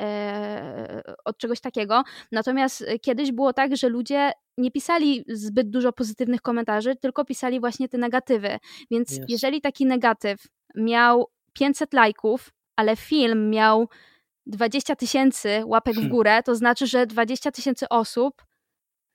[0.00, 2.02] e, od czegoś takiego.
[2.32, 7.88] Natomiast kiedyś było tak, że ludzie nie pisali zbyt dużo pozytywnych komentarzy, tylko pisali właśnie
[7.88, 8.58] te negatywy.
[8.90, 9.24] Więc yes.
[9.28, 13.88] jeżeli taki negatyw miał 500 lajków, ale film miał
[14.46, 16.12] 20 tysięcy łapek w hmm.
[16.12, 18.42] górę, to znaczy, że 20 tysięcy osób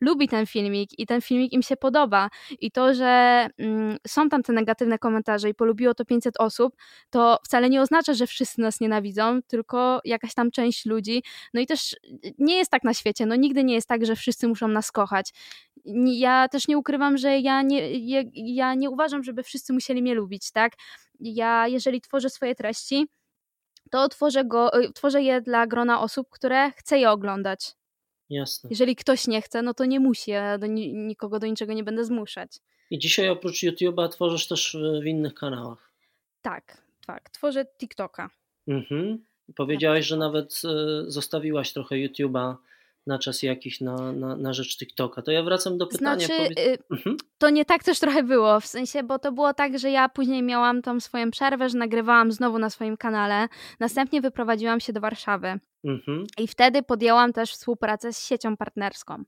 [0.01, 2.29] lubi ten filmik i ten filmik im się podoba.
[2.59, 6.75] I to, że mm, są tam te negatywne komentarze i polubiło to 500 osób,
[7.09, 11.23] to wcale nie oznacza, że wszyscy nas nienawidzą, tylko jakaś tam część ludzi.
[11.53, 11.95] No i też
[12.37, 13.25] nie jest tak na świecie.
[13.25, 15.33] No nigdy nie jest tak, że wszyscy muszą nas kochać.
[16.05, 20.13] Ja też nie ukrywam, że ja nie, ja, ja nie uważam, żeby wszyscy musieli mnie
[20.13, 20.73] lubić, tak?
[21.19, 23.07] Ja, jeżeli tworzę swoje treści,
[23.91, 27.76] to tworzę, go, y, tworzę je dla grona osób, które chce je oglądać.
[28.29, 28.69] Jasne.
[28.69, 30.31] Jeżeli ktoś nie chce, no to nie musi.
[30.31, 32.51] Ja do nikogo do niczego nie będę zmuszać.
[32.89, 35.91] I dzisiaj oprócz YouTube'a tworzysz też w innych kanałach.
[36.41, 37.29] Tak, tak.
[37.29, 38.29] Tworzę TikToka.
[38.67, 39.25] Mhm.
[39.55, 42.55] Powiedziałaś, że nawet e, zostawiłaś trochę YouTube'a
[43.07, 45.21] na czas jakiś na, na, na rzecz TikToka.
[45.21, 46.25] To ja wracam do pytania.
[46.25, 46.59] Znaczy, powiedz...
[46.59, 47.17] Y, mhm.
[47.37, 50.43] To nie tak też trochę było, w sensie, bo to było tak, że ja później
[50.43, 53.47] miałam tą swoją przerwę, że nagrywałam znowu na swoim kanale.
[53.79, 55.59] Następnie wyprowadziłam się do Warszawy.
[55.87, 56.27] Mhm.
[56.37, 59.23] I wtedy podjęłam też współpracę z siecią partnerską.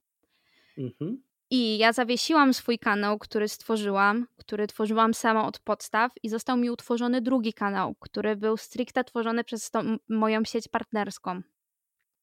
[0.78, 1.24] Mhm.
[1.52, 6.70] I ja zawiesiłam swój kanał, który stworzyłam, który tworzyłam sama od podstaw, i został mi
[6.70, 11.42] utworzony drugi kanał, który był stricte tworzony przez tą moją sieć partnerską.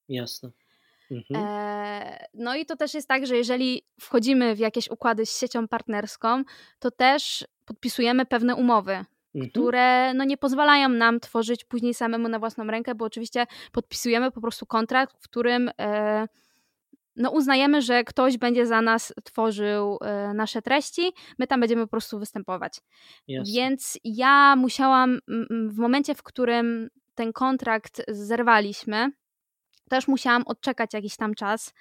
[0.08, 0.50] Jasne.
[1.10, 1.44] Mhm.
[1.46, 5.68] E, no i to też jest tak, że jeżeli wchodzimy w jakieś układy z siecią
[5.68, 6.42] partnerską,
[6.78, 9.04] to też podpisujemy pewne umowy,
[9.36, 9.50] mhm.
[9.50, 14.40] które no, nie pozwalają nam tworzyć później samemu na własną rękę, bo oczywiście podpisujemy po
[14.40, 16.26] prostu kontrakt, w którym e,
[17.16, 21.90] no, uznajemy, że ktoś będzie za nas tworzył e, nasze treści, my tam będziemy po
[21.90, 22.80] prostu występować.
[23.54, 25.18] Więc ja musiałam
[25.68, 29.10] w momencie, w którym ten kontrakt zerwaliśmy,
[29.88, 31.74] też musiałam odczekać jakiś tam czas,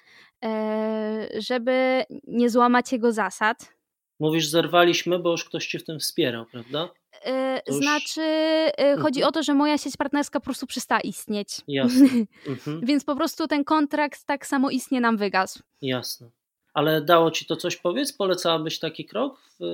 [0.44, 3.75] e, żeby nie złamać jego zasad.
[4.20, 6.88] Mówisz, zerwaliśmy, bo już ktoś ci w tym wspierał, prawda?
[7.24, 7.76] E, już...
[7.76, 9.28] Znaczy, e, chodzi mhm.
[9.28, 11.48] o to, że moja sieć partnerska po prostu przestała istnieć.
[11.68, 12.08] Jasne.
[12.46, 12.80] Mhm.
[12.86, 15.62] Więc po prostu ten kontrakt tak samo istnie nam wygasł.
[15.82, 16.30] Jasne.
[16.74, 18.12] Ale dało ci to coś, powiedz?
[18.12, 19.64] Polecałabyś taki krok w,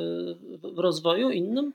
[0.74, 1.72] w rozwoju innym?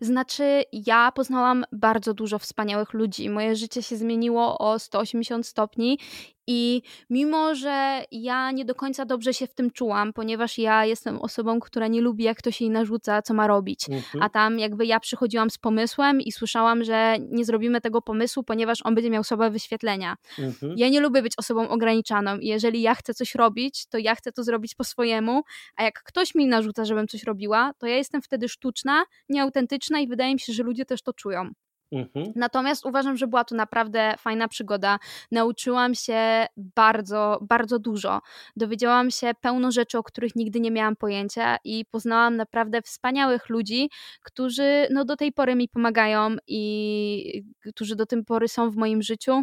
[0.00, 3.30] Znaczy, ja poznałam bardzo dużo wspaniałych ludzi.
[3.30, 5.98] Moje życie się zmieniło o 180 stopni
[6.46, 11.18] I mimo, że ja nie do końca dobrze się w tym czułam, ponieważ ja jestem
[11.18, 13.88] osobą, która nie lubi, jak ktoś jej narzuca, co ma robić.
[13.88, 14.22] Mhm.
[14.22, 18.78] A tam jakby ja przychodziłam z pomysłem i słyszałam, że nie zrobimy tego pomysłu, ponieważ
[18.84, 20.16] on będzie miał słabe wyświetlenia.
[20.38, 20.74] Mhm.
[20.76, 24.32] Ja nie lubię być osobą ograniczaną i jeżeli ja chcę coś robić, to ja chcę
[24.32, 25.42] to zrobić po swojemu,
[25.76, 30.08] a jak ktoś mi narzuca, żebym coś robiła, to ja jestem wtedy sztuczna, nieautentyczna i
[30.08, 31.50] wydaje mi się, że ludzie też to czują.
[31.92, 32.32] Mhm.
[32.36, 34.98] Natomiast uważam, że była to naprawdę fajna przygoda.
[35.32, 38.20] Nauczyłam się bardzo, bardzo dużo.
[38.56, 43.90] Dowiedziałam się pełno rzeczy, o których nigdy nie miałam pojęcia i poznałam naprawdę wspaniałych ludzi,
[44.22, 49.02] którzy no, do tej pory mi pomagają i którzy do tej pory są w moim
[49.02, 49.42] życiu.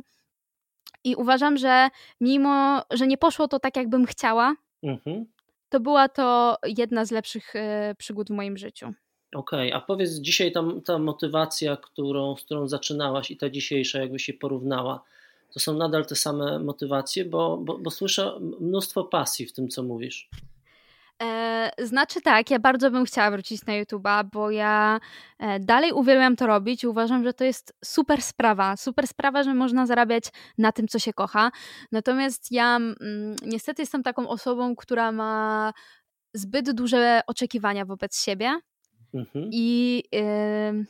[1.03, 1.89] I uważam, że
[2.21, 4.53] mimo, że nie poszło to tak, jakbym chciała,
[4.84, 5.25] Mhm.
[5.69, 8.93] to była to jedna z lepszych e, przygód w moim życiu.
[9.34, 14.19] Okej, a powiedz dzisiaj ta, ta motywacja, którą, z którą zaczynałaś i ta dzisiejsza, jakby
[14.19, 15.04] się porównała,
[15.54, 19.84] to są nadal te same motywacje, bo, bo, bo słyszę mnóstwo pasji w tym, co
[19.84, 20.30] mówisz.
[21.24, 25.00] E, znaczy tak, ja bardzo bym chciała wrócić na YouTube'a, bo ja
[25.39, 28.78] e, dalej uwielbiam to robić i uważam, że to jest super sprawa.
[28.78, 30.24] Super sprawa, że można zarabiać
[30.58, 31.52] na tym, co się kocha.
[31.91, 35.74] Natomiast ja mm, niestety jestem taką osobą, która ma
[36.34, 38.60] zbyt duże oczekiwania wobec siebie
[39.13, 39.49] Mhm.
[39.52, 40.04] i
[40.69, 40.86] ym,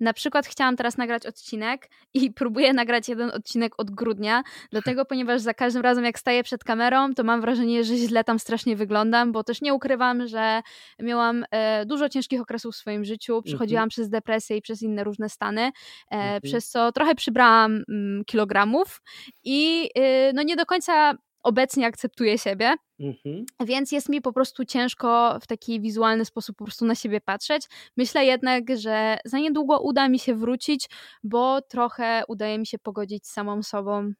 [0.00, 5.40] na przykład chciałam teraz nagrać odcinek i próbuję nagrać jeden odcinek od grudnia, dlatego ponieważ
[5.40, 9.32] za każdym razem jak staję przed kamerą, to mam wrażenie, że źle tam strasznie wyglądam,
[9.32, 10.60] bo też nie ukrywam, że
[11.00, 15.28] miałam e, dużo ciężkich okresów w swoim życiu, przechodziłam przez depresję i przez inne różne
[15.28, 15.70] stany, e,
[16.10, 16.40] Mhm.
[16.42, 19.02] przez co trochę przybrałam mm, kilogramów
[19.44, 22.74] i y, no nie do końca obecnie akceptuję siebie.
[23.00, 23.44] Mhm.
[23.66, 27.62] Więc jest mi po prostu ciężko w taki wizualny sposób po prostu na siebie patrzeć.
[27.96, 30.86] Myślę jednak, że za niedługo uda mi się wrócić,
[31.22, 34.12] bo trochę udaje mi się pogodzić z samą sobą.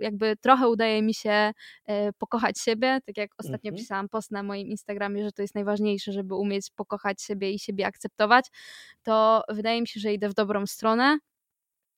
[0.00, 1.52] Jakby trochę udaje mi się
[1.86, 2.98] e, pokochać siebie.
[3.06, 3.76] Tak jak ostatnio Mhm.
[3.82, 7.86] pisałam post na moim Instagramie, że to jest najważniejsze, żeby umieć pokochać siebie i siebie
[7.86, 8.46] akceptować,
[9.02, 11.18] to wydaje mi się, że idę w dobrą stronę.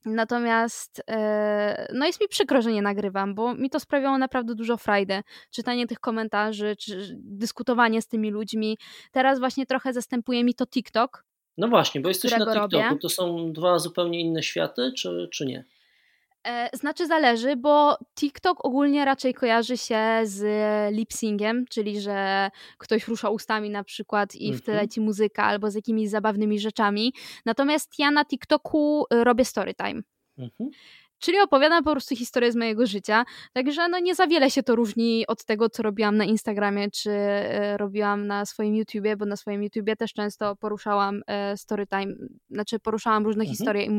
[0.04, 4.76] Natomiast e, no jest mi przykro, że nie nagrywam, bo mi to sprawiało naprawdę dużo
[4.76, 5.22] frajdy.
[5.50, 8.78] Czytanie tych komentarzy, czy dyskutowanie z tymi ludźmi.
[9.12, 11.24] Teraz właśnie trochę zastępuje mi to TikTok.
[11.58, 12.58] No właśnie, bo jesteś na TikToku.
[12.58, 12.98] robię.
[13.02, 15.64] To są dwa zupełnie inne światy, czy, czy nie?
[16.46, 20.42] E, Znaczy zależy, bo TikTok ogólnie raczej kojarzy się z
[20.94, 24.84] lip-synciem, czyli że ktoś rusza ustami na przykład i w tle Mhm.
[24.84, 27.12] leci muzyka albo z jakimiś zabawnymi rzeczami.
[27.46, 30.00] Natomiast ja na TikToku y, robię storytime.
[30.38, 30.70] Mhm.
[31.18, 33.24] Czyli opowiadam po prostu historię z mojego życia.
[33.52, 37.10] Także no nie za wiele się to różni od tego, co robiłam na Instagramie, czy
[37.10, 42.14] e, robiłam na swoim YouTubie, bo na swoim YouTubie też często poruszałam e, storytime,
[42.50, 43.56] znaczy poruszałam różne Mhm.
[43.56, 43.90] historie i,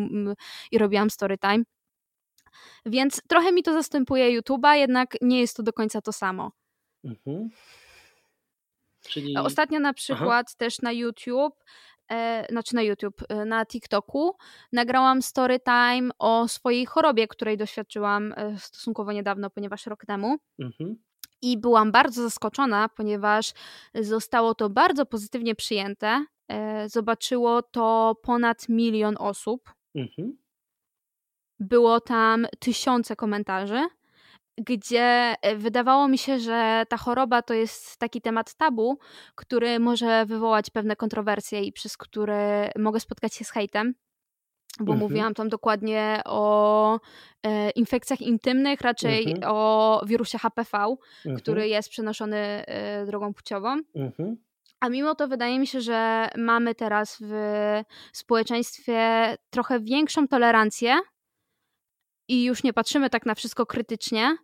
[0.71, 1.63] i robiłam storytime.
[2.85, 6.51] Więc trochę mi to zastępuje YouTube'a, jednak nie jest to do końca to samo.
[7.03, 7.49] Mhm.
[9.09, 9.37] Czyli.
[9.37, 11.63] Ostatnio na przykład też na YouTube,
[12.11, 14.37] e, znaczy na YouTube, e, na TikToku
[14.71, 20.37] nagrałam story time o swojej chorobie, której doświadczyłam e, stosunkowo niedawno, ponieważ rok temu.
[20.59, 20.95] Mhm.
[21.41, 23.53] I byłam bardzo zaskoczona, ponieważ
[23.95, 26.25] zostało to bardzo pozytywnie przyjęte.
[26.47, 29.73] E, Zobaczyło to ponad milion osób.
[29.95, 30.37] Mhm.
[31.61, 33.81] Było tam tysiące komentarzy,
[34.57, 38.99] gdzie e, wydawało mi się, że ta choroba to jest taki temat tabu,
[39.35, 43.93] który może wywołać pewne kontrowersje i przez który mogę spotkać się z hejtem.
[44.79, 44.99] Bo Mhm.
[44.99, 46.99] mówiłam tam dokładnie o
[47.43, 49.51] e, infekcjach intymnych, raczej Mhm.
[49.55, 51.37] o wirusie HPV, Mhm.
[51.37, 53.77] który jest przenoszony e, drogą płciową.
[53.95, 54.37] Mhm.
[54.79, 57.81] A mimo to wydaje mi się, że mamy teraz w
[58.13, 58.99] społeczeństwie
[59.49, 60.99] trochę większą tolerancję
[62.31, 64.37] i już nie patrzymy tak na wszystko krytycznie.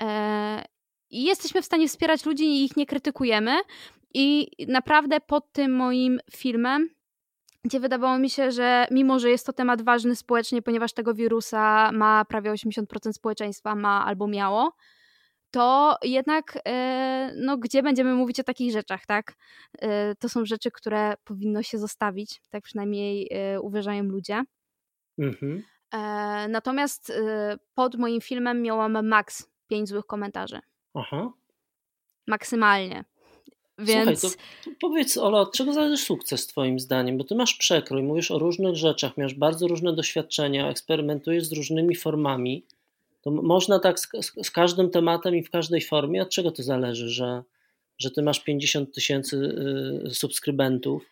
[0.00, 0.64] E,
[1.10, 3.56] I jesteśmy w stanie wspierać ludzi i ich nie krytykujemy.
[4.14, 6.88] I naprawdę pod tym moim filmem,
[7.64, 11.92] gdzie wydawało mi się, że mimo, że jest to temat ważny społecznie, ponieważ tego wirusa
[11.92, 14.72] ma prawie 80% społeczeństwa, ma albo miało,
[15.50, 19.34] to jednak, e, no, gdzie będziemy mówić o takich rzeczach, tak?
[19.78, 23.30] E, To są rzeczy, które powinno się zostawić, tak przynajmniej
[23.62, 24.42] uważają ludzie.
[25.18, 25.62] Mhm.
[25.96, 30.60] E, Natomiast e, pod moim filmem miałam maks 5 złych komentarzy.
[30.94, 31.32] Aha.
[32.26, 33.04] Maksymalnie.
[33.78, 34.38] Więc Słuchaj,
[34.80, 37.18] powiedz, Ola, od czego zależy sukces Twoim zdaniem?
[37.18, 41.96] Bo Ty masz przekrój, mówisz o różnych rzeczach, masz bardzo różne doświadczenia, eksperymentujesz z różnymi
[41.96, 42.64] formami.
[43.22, 44.08] To można tak z,
[44.42, 46.22] z, każdym tematem i w każdej formie.
[46.22, 47.42] Od czego to zależy, że,
[47.98, 49.36] że Ty masz 50 tysięcy
[50.06, 51.10] y, subskrybentów,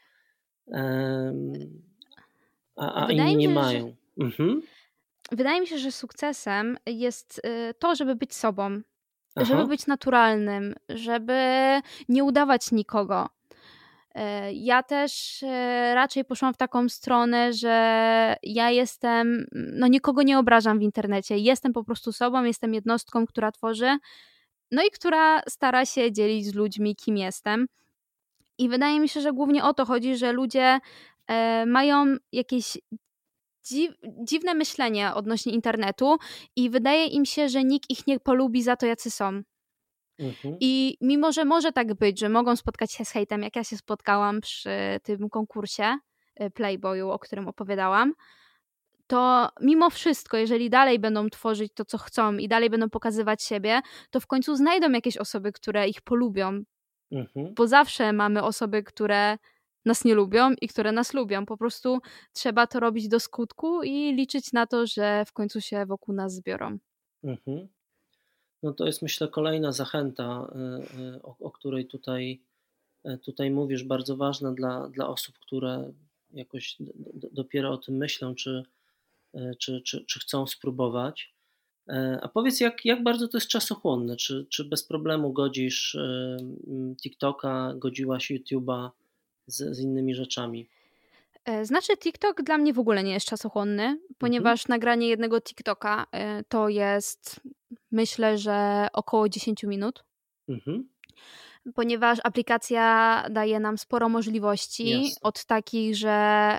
[2.76, 3.95] a, a inni mi nie się, że- mają?
[4.18, 4.62] Mhm.
[5.37, 8.80] Wydaje mi się, że sukcesem jest y, to, żeby być sobą,
[9.37, 9.45] Aha.
[9.45, 11.41] żeby być naturalnym, żeby
[12.09, 13.28] nie udawać nikogo.
[14.14, 20.39] E, ja też e, raczej poszłam w taką stronę, że ja jestem, no nikogo nie
[20.39, 21.39] obrażam w internecie.
[21.39, 23.99] Jestem po prostu sobą, jestem jednostką, która tworzy,
[24.70, 27.66] no i która stara się dzielić z ludźmi, kim jestem.
[28.59, 30.78] I wydaje mi się, że głównie o to chodzi, że ludzie
[31.26, 32.78] e, mają jakieś
[34.25, 36.17] dziwne myślenie odnośnie internetu
[36.57, 39.43] i wydaje im się, że nikt ich nie polubi za to, jacy są.
[40.19, 40.57] Mhm.
[40.61, 43.77] I mimo, że może tak być, że mogą spotkać się z hejtem, jak ja się
[43.77, 44.71] spotkałam przy
[45.03, 45.99] tym konkursie
[46.41, 48.12] y, Playboyu, o którym opowiadałam,
[49.07, 53.81] to mimo wszystko, jeżeli dalej będą tworzyć to, co chcą i dalej będą pokazywać siebie,
[54.11, 56.62] to w końcu znajdą jakieś osoby, które ich polubią.
[57.12, 57.55] Mhm.
[57.55, 59.39] Bo zawsze mamy osoby, które
[59.87, 61.47] nas nie lubią i które nas lubią.
[61.47, 61.99] Po prostu
[62.32, 66.35] trzeba to robić do skutku i liczyć na to, że w końcu się wokół nas
[66.35, 66.78] zbiorą.
[67.24, 67.68] Mhm.
[68.62, 70.53] No to jest myślę kolejna zachęta,
[70.97, 72.41] y, y, o, o której tutaj,
[73.07, 75.93] y, tutaj mówisz, bardzo ważna dla, dla osób, które
[76.32, 76.76] jakoś
[77.32, 78.64] dopiero o tym myślą, czy,
[79.59, 81.35] czy, czy, czy chcą spróbować.
[82.22, 84.16] A powiedz, jak, jak bardzo to jest czasochłonne?
[84.16, 85.97] Czy, czy bez problemu godzisz
[87.03, 88.91] TikToka, godziłaś YouTube'a
[89.47, 90.69] z, z innymi rzeczami?
[91.45, 96.45] E, znaczy, TikTok dla mnie w ogóle nie jest czasochłonny, ponieważ nagranie jednego TikToka e,
[96.45, 97.41] to jest,
[97.93, 100.05] myślę, że około 10 minut.
[100.49, 100.89] Mhm.
[101.75, 105.21] Ponieważ aplikacja daje nam sporo możliwości, Jasne.
[105.23, 106.11] od takich, że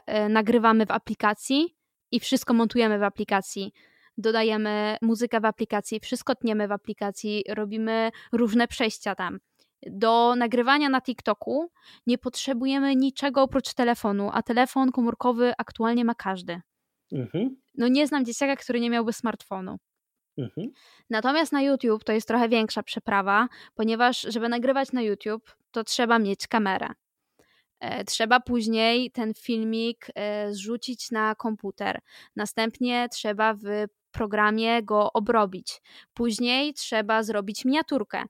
[0.05, 1.75] e, nagrywamy w aplikacji
[2.11, 3.73] i wszystko montujemy w aplikacji.
[4.17, 9.39] Dodajemy muzykę w aplikacji, wszystko tniemy w aplikacji, robimy różne przejścia tam
[9.85, 11.71] do nagrywania na TikToku
[12.07, 16.61] nie potrzebujemy niczego oprócz telefonu, a telefon komórkowy aktualnie ma każdy.
[17.11, 17.57] Mhm.
[17.77, 19.77] No nie znam dzieciaka, który nie miałby smartfonu.
[20.37, 20.71] Mhm.
[21.09, 26.19] Natomiast na YouTube to jest trochę większa przeprawa, ponieważ żeby nagrywać na YouTube, to trzeba
[26.19, 26.87] mieć kamerę.
[27.79, 32.01] E, trzeba później ten filmik e, zrzucić na komputer.
[32.35, 33.65] Następnie trzeba w
[34.11, 35.81] programie go obrobić.
[36.13, 38.23] Później trzeba zrobić miniaturkę.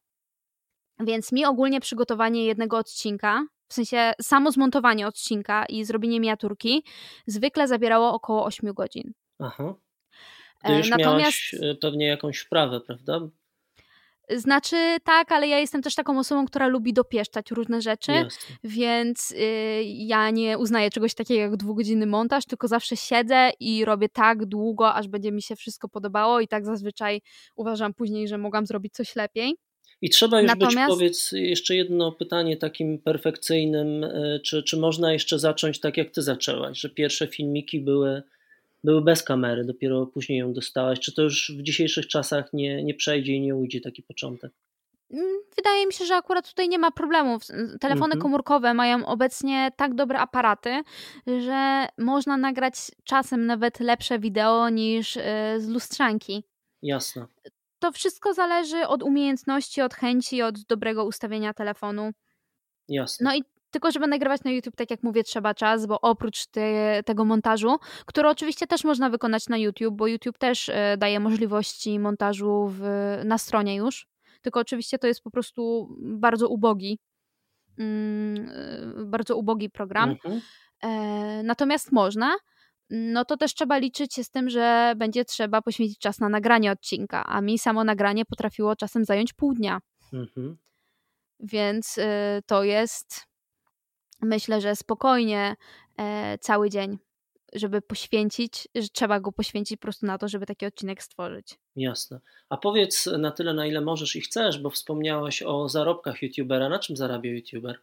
[1.00, 6.84] Więc mi ogólnie przygotowanie jednego odcinka, w sensie samo zmontowanie odcinka i zrobienie miniaturki,
[7.28, 9.14] zwykle zabierało około 8 godzin.
[9.40, 9.76] Aha.
[10.64, 13.20] E, Ty już Natomiast miałaś e, pewnie jakąś wprawę, prawda?
[14.30, 18.56] znaczy tak, ale ja jestem też taką osobą, która lubi dopieszczać różne rzeczy, Jasne.
[18.64, 24.10] więc y, ja nie uznaję czegoś takiego jak dwugodzinny montaż, tylko zawsze siedzę i robię
[24.10, 27.22] tak długo, aż będzie mi się wszystko podobało i tak zazwyczaj
[27.56, 29.56] uważam później, że mogłam zrobić coś lepiej.
[30.06, 35.14] I trzeba już być, Natomiast- powiedz, jeszcze jedno pytanie takim perfekcyjnym, e, czy, czy można
[35.14, 38.24] jeszcze zacząć tak jak ty zaczęłaś, że pierwsze filmiki były,
[38.84, 42.94] były bez kamery, dopiero później ją dostałaś, czy to już w dzisiejszych czasach nie, nie
[42.94, 44.52] przejdzie i nie ujdzie taki początek?
[45.14, 45.26] Mm,
[45.56, 47.44] Wydaje mi się, że akurat tutaj nie ma problemów.
[47.80, 48.22] Telefony Mhm.
[48.22, 50.82] komórkowe mają obecnie tak dobre aparaty,
[51.28, 55.22] że można nagrać czasem nawet lepsze wideo niż y,
[55.58, 56.44] z lustrzanki.
[56.82, 57.26] Jasne.
[57.86, 62.12] To wszystko zależy od umiejętności, od chęci, od dobrego ustawienia telefonu.
[62.88, 63.24] Jasne.
[63.24, 67.04] No i tylko, żeby nagrywać na YouTube, tak jak mówię, trzeba czas, bo oprócz te,
[67.04, 72.00] tego montażu, który oczywiście też można wykonać na YouTube, bo YouTube też e, daje możliwości
[72.00, 72.82] montażu w,
[73.26, 74.08] na stronie już,
[74.42, 77.00] tylko oczywiście to jest po prostu bardzo ubogi,
[77.78, 78.50] mm,
[79.02, 80.10] e, bardzo ubogi program.
[80.10, 80.42] Mhm.
[80.84, 82.36] E, natomiast można,
[82.90, 86.72] no to też trzeba liczyć się z tym, że będzie trzeba poświęcić czas na nagranie
[86.72, 89.80] odcinka, a mi samo nagranie potrafiło czasem zająć pół dnia.
[90.14, 90.58] Mhm.
[91.40, 92.04] Więc y,
[92.46, 93.22] to jest,
[94.22, 95.56] myślę, że spokojnie
[95.98, 96.98] e, cały dzień,
[97.54, 101.60] żeby poświęcić, że trzeba go poświęcić po prostu na to, żeby taki odcinek stworzyć.
[101.76, 102.20] Jasne.
[102.50, 106.70] A powiedz na tyle, na ile możesz i chcesz, bo wspomniałaś o zarobkach YouTubera.
[106.70, 107.80] Na czym zarabia YouTuber?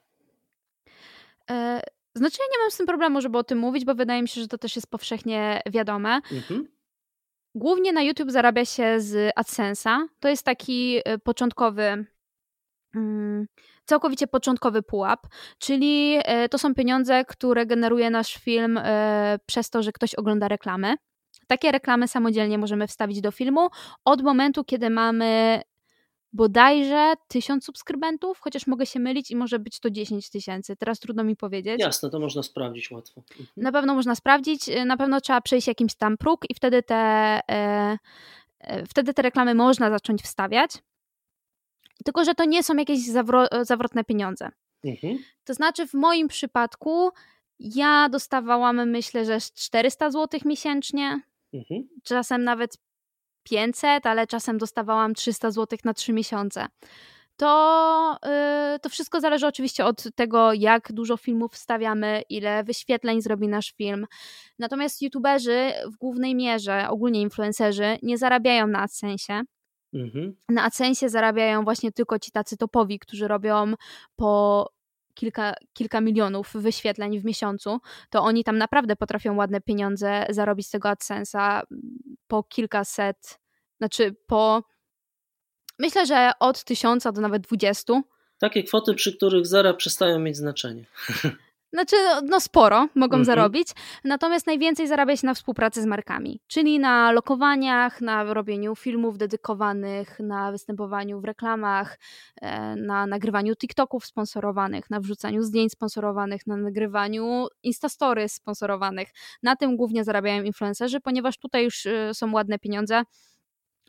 [2.15, 4.41] Znaczy, ja nie mam z tym problemu, żeby o tym mówić, bo wydaje mi się,
[4.41, 6.21] że to też jest powszechnie wiadome.
[6.33, 6.69] Mhm.
[7.55, 9.99] Głównie na YouTube zarabia się z AdSense'a.
[10.21, 12.07] To jest taki y, początkowy,
[12.95, 13.47] mm,
[13.85, 15.27] całkowicie początkowy pułap,
[15.59, 18.83] czyli y, to są pieniądze, które generuje nasz film y,
[19.47, 20.95] przez to, że ktoś ogląda reklamy.
[21.47, 23.69] Takie reklamy samodzielnie możemy wstawić do filmu
[24.05, 25.61] od momentu, kiedy mamy
[26.33, 30.77] bodajże tysiąc subskrybentów, chociaż mogę się mylić i może być to 10 tysięcy.
[30.77, 31.81] Teraz trudno mi powiedzieć.
[31.81, 33.23] Jasne, to można sprawdzić łatwo.
[33.31, 33.49] Mhm.
[33.57, 36.95] Na pewno można sprawdzić, y, na pewno trzeba przejść jakimś tam próg i wtedy te,
[37.49, 37.99] e,
[38.61, 40.71] e, wtedy te reklamy można zacząć wstawiać.
[42.05, 44.49] Tylko, że to nie są jakieś zawro- zawrotne pieniądze.
[44.85, 45.19] Mhm.
[45.45, 47.11] To znaczy, w moim przypadku
[47.59, 51.21] ja dostawałam, myślę, że z 400 zł miesięcznie.
[51.55, 51.89] mhm.
[52.05, 52.77] czasem nawet
[53.43, 56.67] 500, ale czasem dostawałam 300 zł na 3 miesiące.
[57.37, 58.19] To,
[58.73, 63.73] yy, to wszystko zależy oczywiście od tego, jak dużo filmów wstawiamy, ile wyświetleń zrobi nasz
[63.73, 64.07] film.
[64.59, 69.43] Natomiast youtuberzy w głównej mierze, ogólnie influencerzy, nie zarabiają na AdSense.
[69.95, 70.37] Mhm.
[70.49, 73.75] Na AdSense zarabiają właśnie tylko ci tacy topowi, którzy robią
[74.17, 74.69] po
[75.15, 80.71] kilka, kilka milionów wyświetleń w miesiącu, to oni tam naprawdę potrafią ładne pieniądze zarobić z
[80.71, 81.63] tego AdSense'a
[82.27, 83.41] po kilkaset,
[83.79, 84.63] znaczy po
[85.79, 88.03] myślę, że od tysiąca do nawet dwudziestu.
[88.39, 90.85] Takie kwoty, przy których zera przestają mieć znaczenie.
[91.73, 91.97] Znaczy,
[92.29, 93.25] no sporo mogą mhm.
[93.25, 93.69] zarobić,
[94.05, 100.21] natomiast najwięcej zarabia się na współpracy z markami, czyli na lokowaniach, na robieniu filmów dedykowanych,
[100.21, 101.99] na występowaniu w reklamach,
[102.41, 109.09] e, na nagrywaniu TikToków sponsorowanych, na wrzucaniu zdjęć sponsorowanych, na nagrywaniu Instastory sponsorowanych.
[109.43, 113.03] Na tym głównie zarabiają influencerzy, ponieważ tutaj już e, są ładne pieniądze,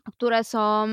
[0.04, 0.86] które są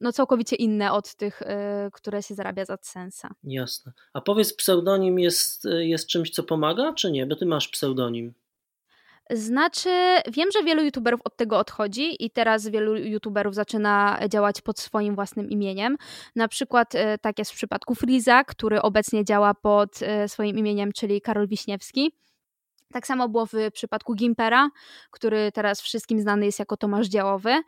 [0.00, 1.46] no całkowicie inne od tych, y,
[1.92, 3.28] które się zarabia z AdSense'a.
[3.44, 3.92] Jasne.
[4.12, 7.26] A powiedz, pseudonim jest, y, jest czymś, co pomaga, czy nie?
[7.26, 8.34] Bo ty masz pseudonim.
[9.30, 9.90] Znaczy,
[10.32, 15.14] wiem, że wielu youtuberów od tego odchodzi i teraz wielu youtuberów zaczyna działać pod swoim
[15.14, 15.96] własnym imieniem.
[16.36, 21.20] Na przykład y, tak jest w przypadku Friza, który obecnie działa pod swoim imieniem, czyli
[21.20, 22.21] Karol Wiśniewski.
[22.92, 24.68] Tak samo było w przypadku Gimpera,
[25.10, 27.62] który teraz wszystkim znany jest jako Tomasz Działowy.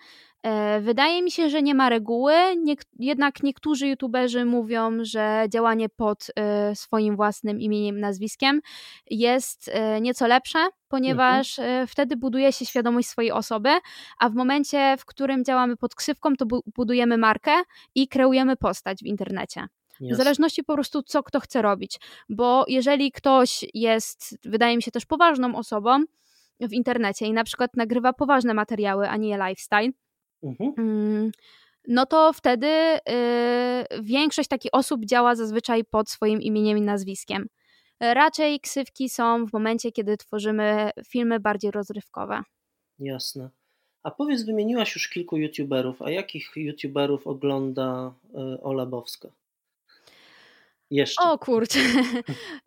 [0.45, 2.35] E, wydaje mi się, że nie ma reguły,
[2.99, 8.61] jednak niektórzy youtuberzy mówią, że działanie pod e, swoim własnym imieniem, nazwiskiem
[9.11, 10.59] jest e, nieco lepsze,
[10.89, 11.87] ponieważ mhm.
[11.87, 13.71] wtedy buduje się świadomość swojej osoby,
[14.19, 16.47] a w momencie, w którym działamy pod ksywką, to
[16.77, 17.53] budujemy markę
[17.95, 19.67] i kreujemy postać w internecie.
[20.01, 22.01] W zależności po prostu, co kto chce robić.
[22.29, 26.05] Bo jeżeli ktoś jest, wydaje mi się, też poważną osobą
[26.61, 29.91] w internecie i na przykład nagrywa poważne materiały, a nie lifestyle,
[30.43, 30.75] mhm.
[30.79, 31.31] Mm,
[31.89, 37.47] no to wtedy y, większość takich osób działa zazwyczaj pod swoim imieniem i nazwiskiem.
[38.01, 42.43] Raczej ksywki są w momencie, kiedy tworzymy filmy bardziej rozrywkowe.
[42.99, 43.51] Jasne.
[44.03, 49.29] A powiedz, wymieniłaś już kilku youtuberów, a jakich youtuberów ogląda y, Ola Bowska?
[50.91, 51.25] Jeszcze.
[51.25, 51.79] O kurczę.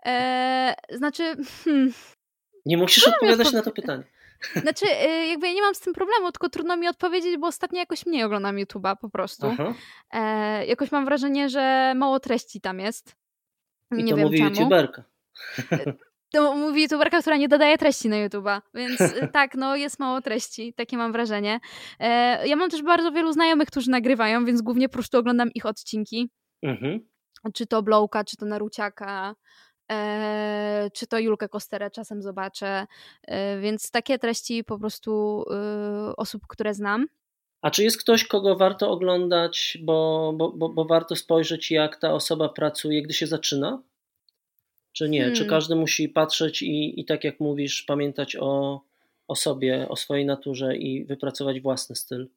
[0.06, 1.36] E, znaczy.
[1.66, 1.94] Hmm.
[2.66, 4.04] Nie musisz odpowiadać na to pytanie.
[4.64, 7.80] Znaczy, e, jakby ja nie mam z tym problemu, tylko trudno mi odpowiedzieć, bo ostatnio
[7.80, 9.56] jakoś mniej oglądam YouTube'a po prostu.
[10.12, 13.16] E, jakoś mam wrażenie, że mało treści tam jest.
[13.98, 14.50] I nie to wiem mówi czemu.
[14.50, 15.04] youtuberka.
[15.72, 15.94] E,
[16.34, 20.22] to mówi youtuberka, która nie dodaje treści na YouTube'a, więc e, tak, no jest mało
[20.22, 21.60] treści, takie mam wrażenie.
[22.00, 25.66] E, ja mam też bardzo wielu znajomych, którzy nagrywają, więc głównie po prostu oglądam ich
[25.66, 26.30] odcinki.
[26.64, 27.08] Mhm
[27.54, 29.36] czy to Blowka, czy to Naruciaka,
[29.92, 32.88] e, czy to Julkę Kosterę czasem zobaczę,
[33.28, 37.06] e, więc takie treści po prostu e, osób, które znam.
[37.62, 42.14] A czy jest ktoś, kogo warto oglądać, bo, bo, bo, bo warto spojrzeć, jak ta
[42.14, 43.82] osoba pracuje, gdy się zaczyna?
[44.92, 45.20] Czy nie?
[45.20, 45.36] Hmm.
[45.36, 48.82] Czy każdy musi patrzeć i, i tak jak mówisz, pamiętać o,
[49.28, 52.30] o sobie, o swojej naturze i wypracować własny styl?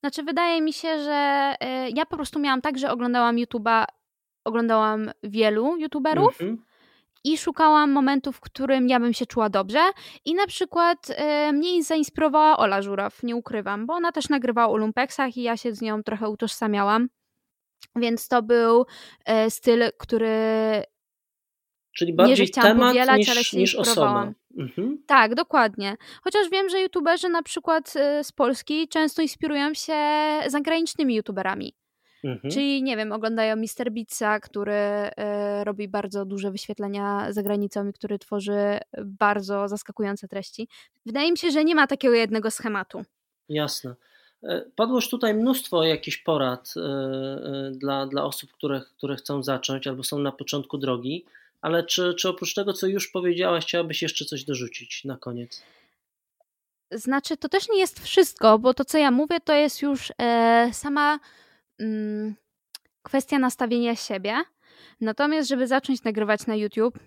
[0.00, 1.54] Znaczy, wydaje mi się, że
[1.94, 3.84] ja po prostu miałam tak, że oglądałam YouTube'a
[4.44, 6.60] oglądałam wielu youtuberów mm -hmm.
[7.24, 9.80] i szukałam momentu, w którym ja bym się czuła dobrze.
[10.24, 14.76] I na przykład e, mnie zainspirowała Ola Żuraw, nie ukrywam, bo ona też nagrywała o
[14.76, 17.08] lumpeksach i ja się z nią trochę utożsamiałam.
[17.96, 18.86] Więc to był
[19.24, 20.36] e, styl, który
[21.94, 24.32] Czyli bardziej nie, że chciałam temat powielać, niż, ale się niż osoba.
[24.58, 25.02] Mhm.
[25.06, 25.96] Tak, dokładnie.
[26.24, 29.94] Chociaż wiem, że youtuberzy na przykład e, z Polski często inspirują się
[30.46, 31.74] zagranicznymi youtuberami.
[32.24, 32.50] Mhm.
[32.52, 33.90] Czyli, nie wiem, oglądają Mr.
[33.90, 40.68] Beatsa, który e, robi bardzo duże wyświetlenia za granicą i który tworzy bardzo zaskakujące treści.
[41.06, 43.04] Wydaje mi się, że nie ma takiego jednego schematu.
[43.48, 43.94] Jasne.
[44.42, 49.86] E, padło już tutaj mnóstwo jakichś porad e, dla, dla osób, które, które chcą zacząć
[49.86, 51.24] albo są na początku drogi,
[51.60, 55.62] ale czy, czy oprócz tego, co już powiedziałaś, chciałabyś jeszcze coś dorzucić na koniec?
[56.90, 60.70] Znaczy, to też nie jest wszystko, bo to, co ja mówię, to jest już e,
[60.72, 61.18] sama
[61.78, 62.34] mm,
[63.02, 64.34] kwestia nastawienia siebie.
[65.00, 66.98] Natomiast, żeby zacząć nagrywać na YouTube,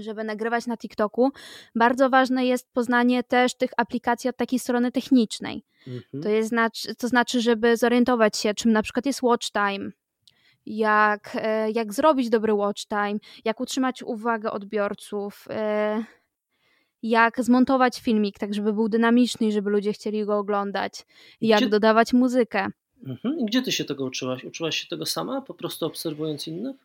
[0.00, 1.30] żeby nagrywać na TikToku,
[1.74, 5.64] bardzo ważne jest poznanie też tych aplikacji od takiej strony technicznej.
[5.86, 6.22] Mhm.
[6.22, 6.52] To, jest,
[6.98, 9.90] to znaczy, żeby zorientować się, czym na przykład jest watch time,
[10.66, 16.04] jak, e, jak zrobić dobry watch time, jak utrzymać uwagę odbiorców, e,
[17.02, 21.06] jak zmontować filmik tak, żeby był dynamiczny i żeby ludzie chcieli go oglądać,
[21.40, 21.68] jak Gdzie...
[21.68, 22.66] dodawać muzykę.
[23.06, 23.38] Mhm.
[23.38, 24.44] I gdzie ty się tego uczyłaś?
[24.44, 26.76] Uczyłaś się tego sama, po prostu obserwując innych?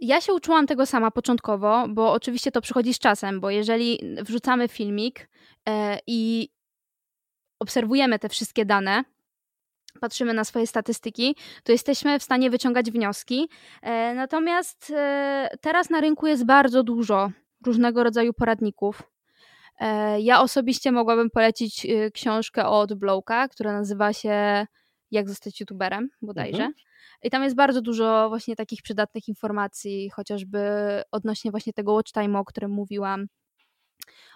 [0.00, 4.68] Ja się uczyłam tego sama początkowo, bo oczywiście to przychodzi z czasem, bo jeżeli wrzucamy
[4.68, 5.28] filmik
[5.68, 6.48] e, i
[7.58, 9.04] obserwujemy te wszystkie dane,
[10.00, 13.48] patrzymy na swoje statystyki, to jesteśmy w stanie wyciągać wnioski.
[13.82, 17.30] E, natomiast e, teraz na rynku jest bardzo dużo
[17.66, 19.02] różnego rodzaju poradników.
[20.18, 24.66] Ja osobiście mogłabym polecić książkę od Blowka, która nazywa się
[25.10, 26.64] Jak zostać youtuberem bodajże.
[26.64, 26.72] Mhm.
[27.22, 30.60] I tam jest bardzo dużo właśnie takich przydatnych informacji, chociażby
[31.12, 33.26] odnośnie właśnie tego watch time, o którym mówiłam,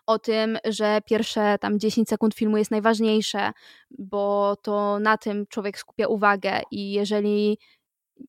[0.06, 3.50] o tym, że pierwsze tam 10 sekund filmu jest najważniejsze,
[3.90, 7.58] bo to na tym człowiek skupia uwagę i jeżeli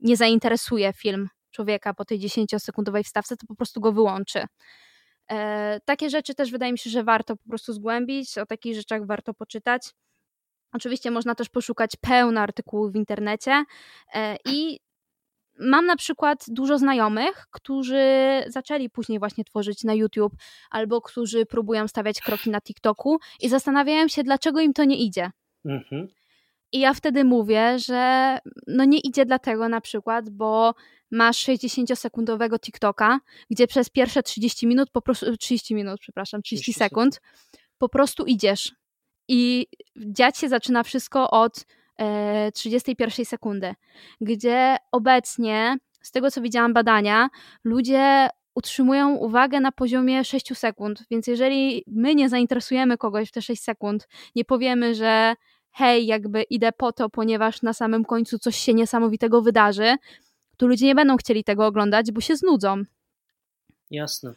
[0.01, 4.45] nie zainteresuje film człowieka po tej 10-sekundowej wstawce, to po prostu go wyłączy.
[5.31, 9.05] E, takie rzeczy też wydaje mi się, że warto po prostu zgłębić, o takich rzeczach
[9.05, 9.91] warto poczytać.
[10.73, 13.63] Oczywiście można też poszukać pełno artykułów w internecie
[14.13, 14.79] e, i
[15.59, 18.03] mam na przykład dużo znajomych, którzy
[18.47, 20.33] zaczęli później właśnie tworzyć na YouTube
[20.71, 25.31] albo którzy próbują stawiać kroki na TikToku i zastanawiają się, dlaczego im to nie idzie.
[25.65, 26.07] Mhm.
[26.71, 30.73] I ja wtedy mówię, że no nie idzie dlatego na przykład, bo
[31.11, 33.19] masz 60-sekundowego TikToka,
[33.49, 37.21] gdzie przez pierwsze 30 minut, po prostu 30 minut, przepraszam, 30, 30 sekund,
[37.77, 38.71] po prostu idziesz.
[39.27, 39.67] I
[39.97, 41.65] dziać się zaczyna wszystko od
[42.53, 43.75] 31 e, sekundy,
[44.21, 47.29] gdzie obecnie, z tego co widziałam badania,
[47.63, 53.41] ludzie utrzymują uwagę na poziomie 6 sekund, więc jeżeli my nie zainteresujemy kogoś w te
[53.41, 55.35] 6 sekund, nie powiemy, że
[55.71, 59.95] hej, jakby idę po to, ponieważ na samym końcu coś się niesamowitego wydarzy,
[60.57, 62.83] to ludzie nie będą chcieli tego oglądać, bo się znudzą.
[63.91, 64.33] Jasne.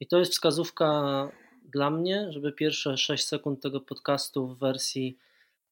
[0.00, 1.28] I to jest wskazówka
[1.68, 5.18] dla mnie, żeby pierwsze 6 sekund tego podcastu w wersji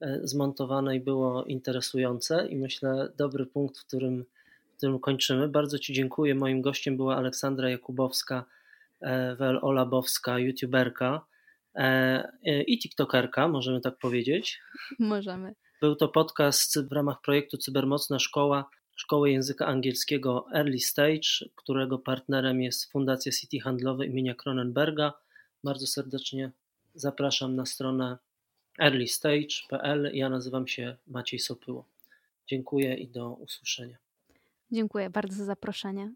[0.01, 4.25] E, zmontowanej było interesujące i myślę dobry punkt, w którym,
[4.73, 5.49] w którym kończymy.
[5.49, 6.35] Bardzo Ci dziękuję.
[6.35, 8.45] Moim gościem była Aleksandra Jakubowska,
[9.03, 11.27] e, Olabowska, youtuberka
[11.75, 14.61] e, i tiktokerka, możemy tak powiedzieć.
[14.99, 15.55] Możemy.
[15.81, 22.63] Był to podcast w ramach projektu Cybermocna Szkoła, Szkoły Języka Angielskiego Early Stage, którego partnerem
[22.63, 25.13] jest Fundacja City Handlowe imienia Kronenberga.
[25.67, 26.51] Bardzo serdecznie
[26.95, 28.19] zapraszam na stronę
[28.79, 30.11] earlystage.pl.
[30.15, 31.85] Ja nazywam się Maciej Sopyło.
[32.47, 33.97] Dziękuję i do usłyszenia.
[34.71, 36.13] Dziękuję bardzo za zaproszenie.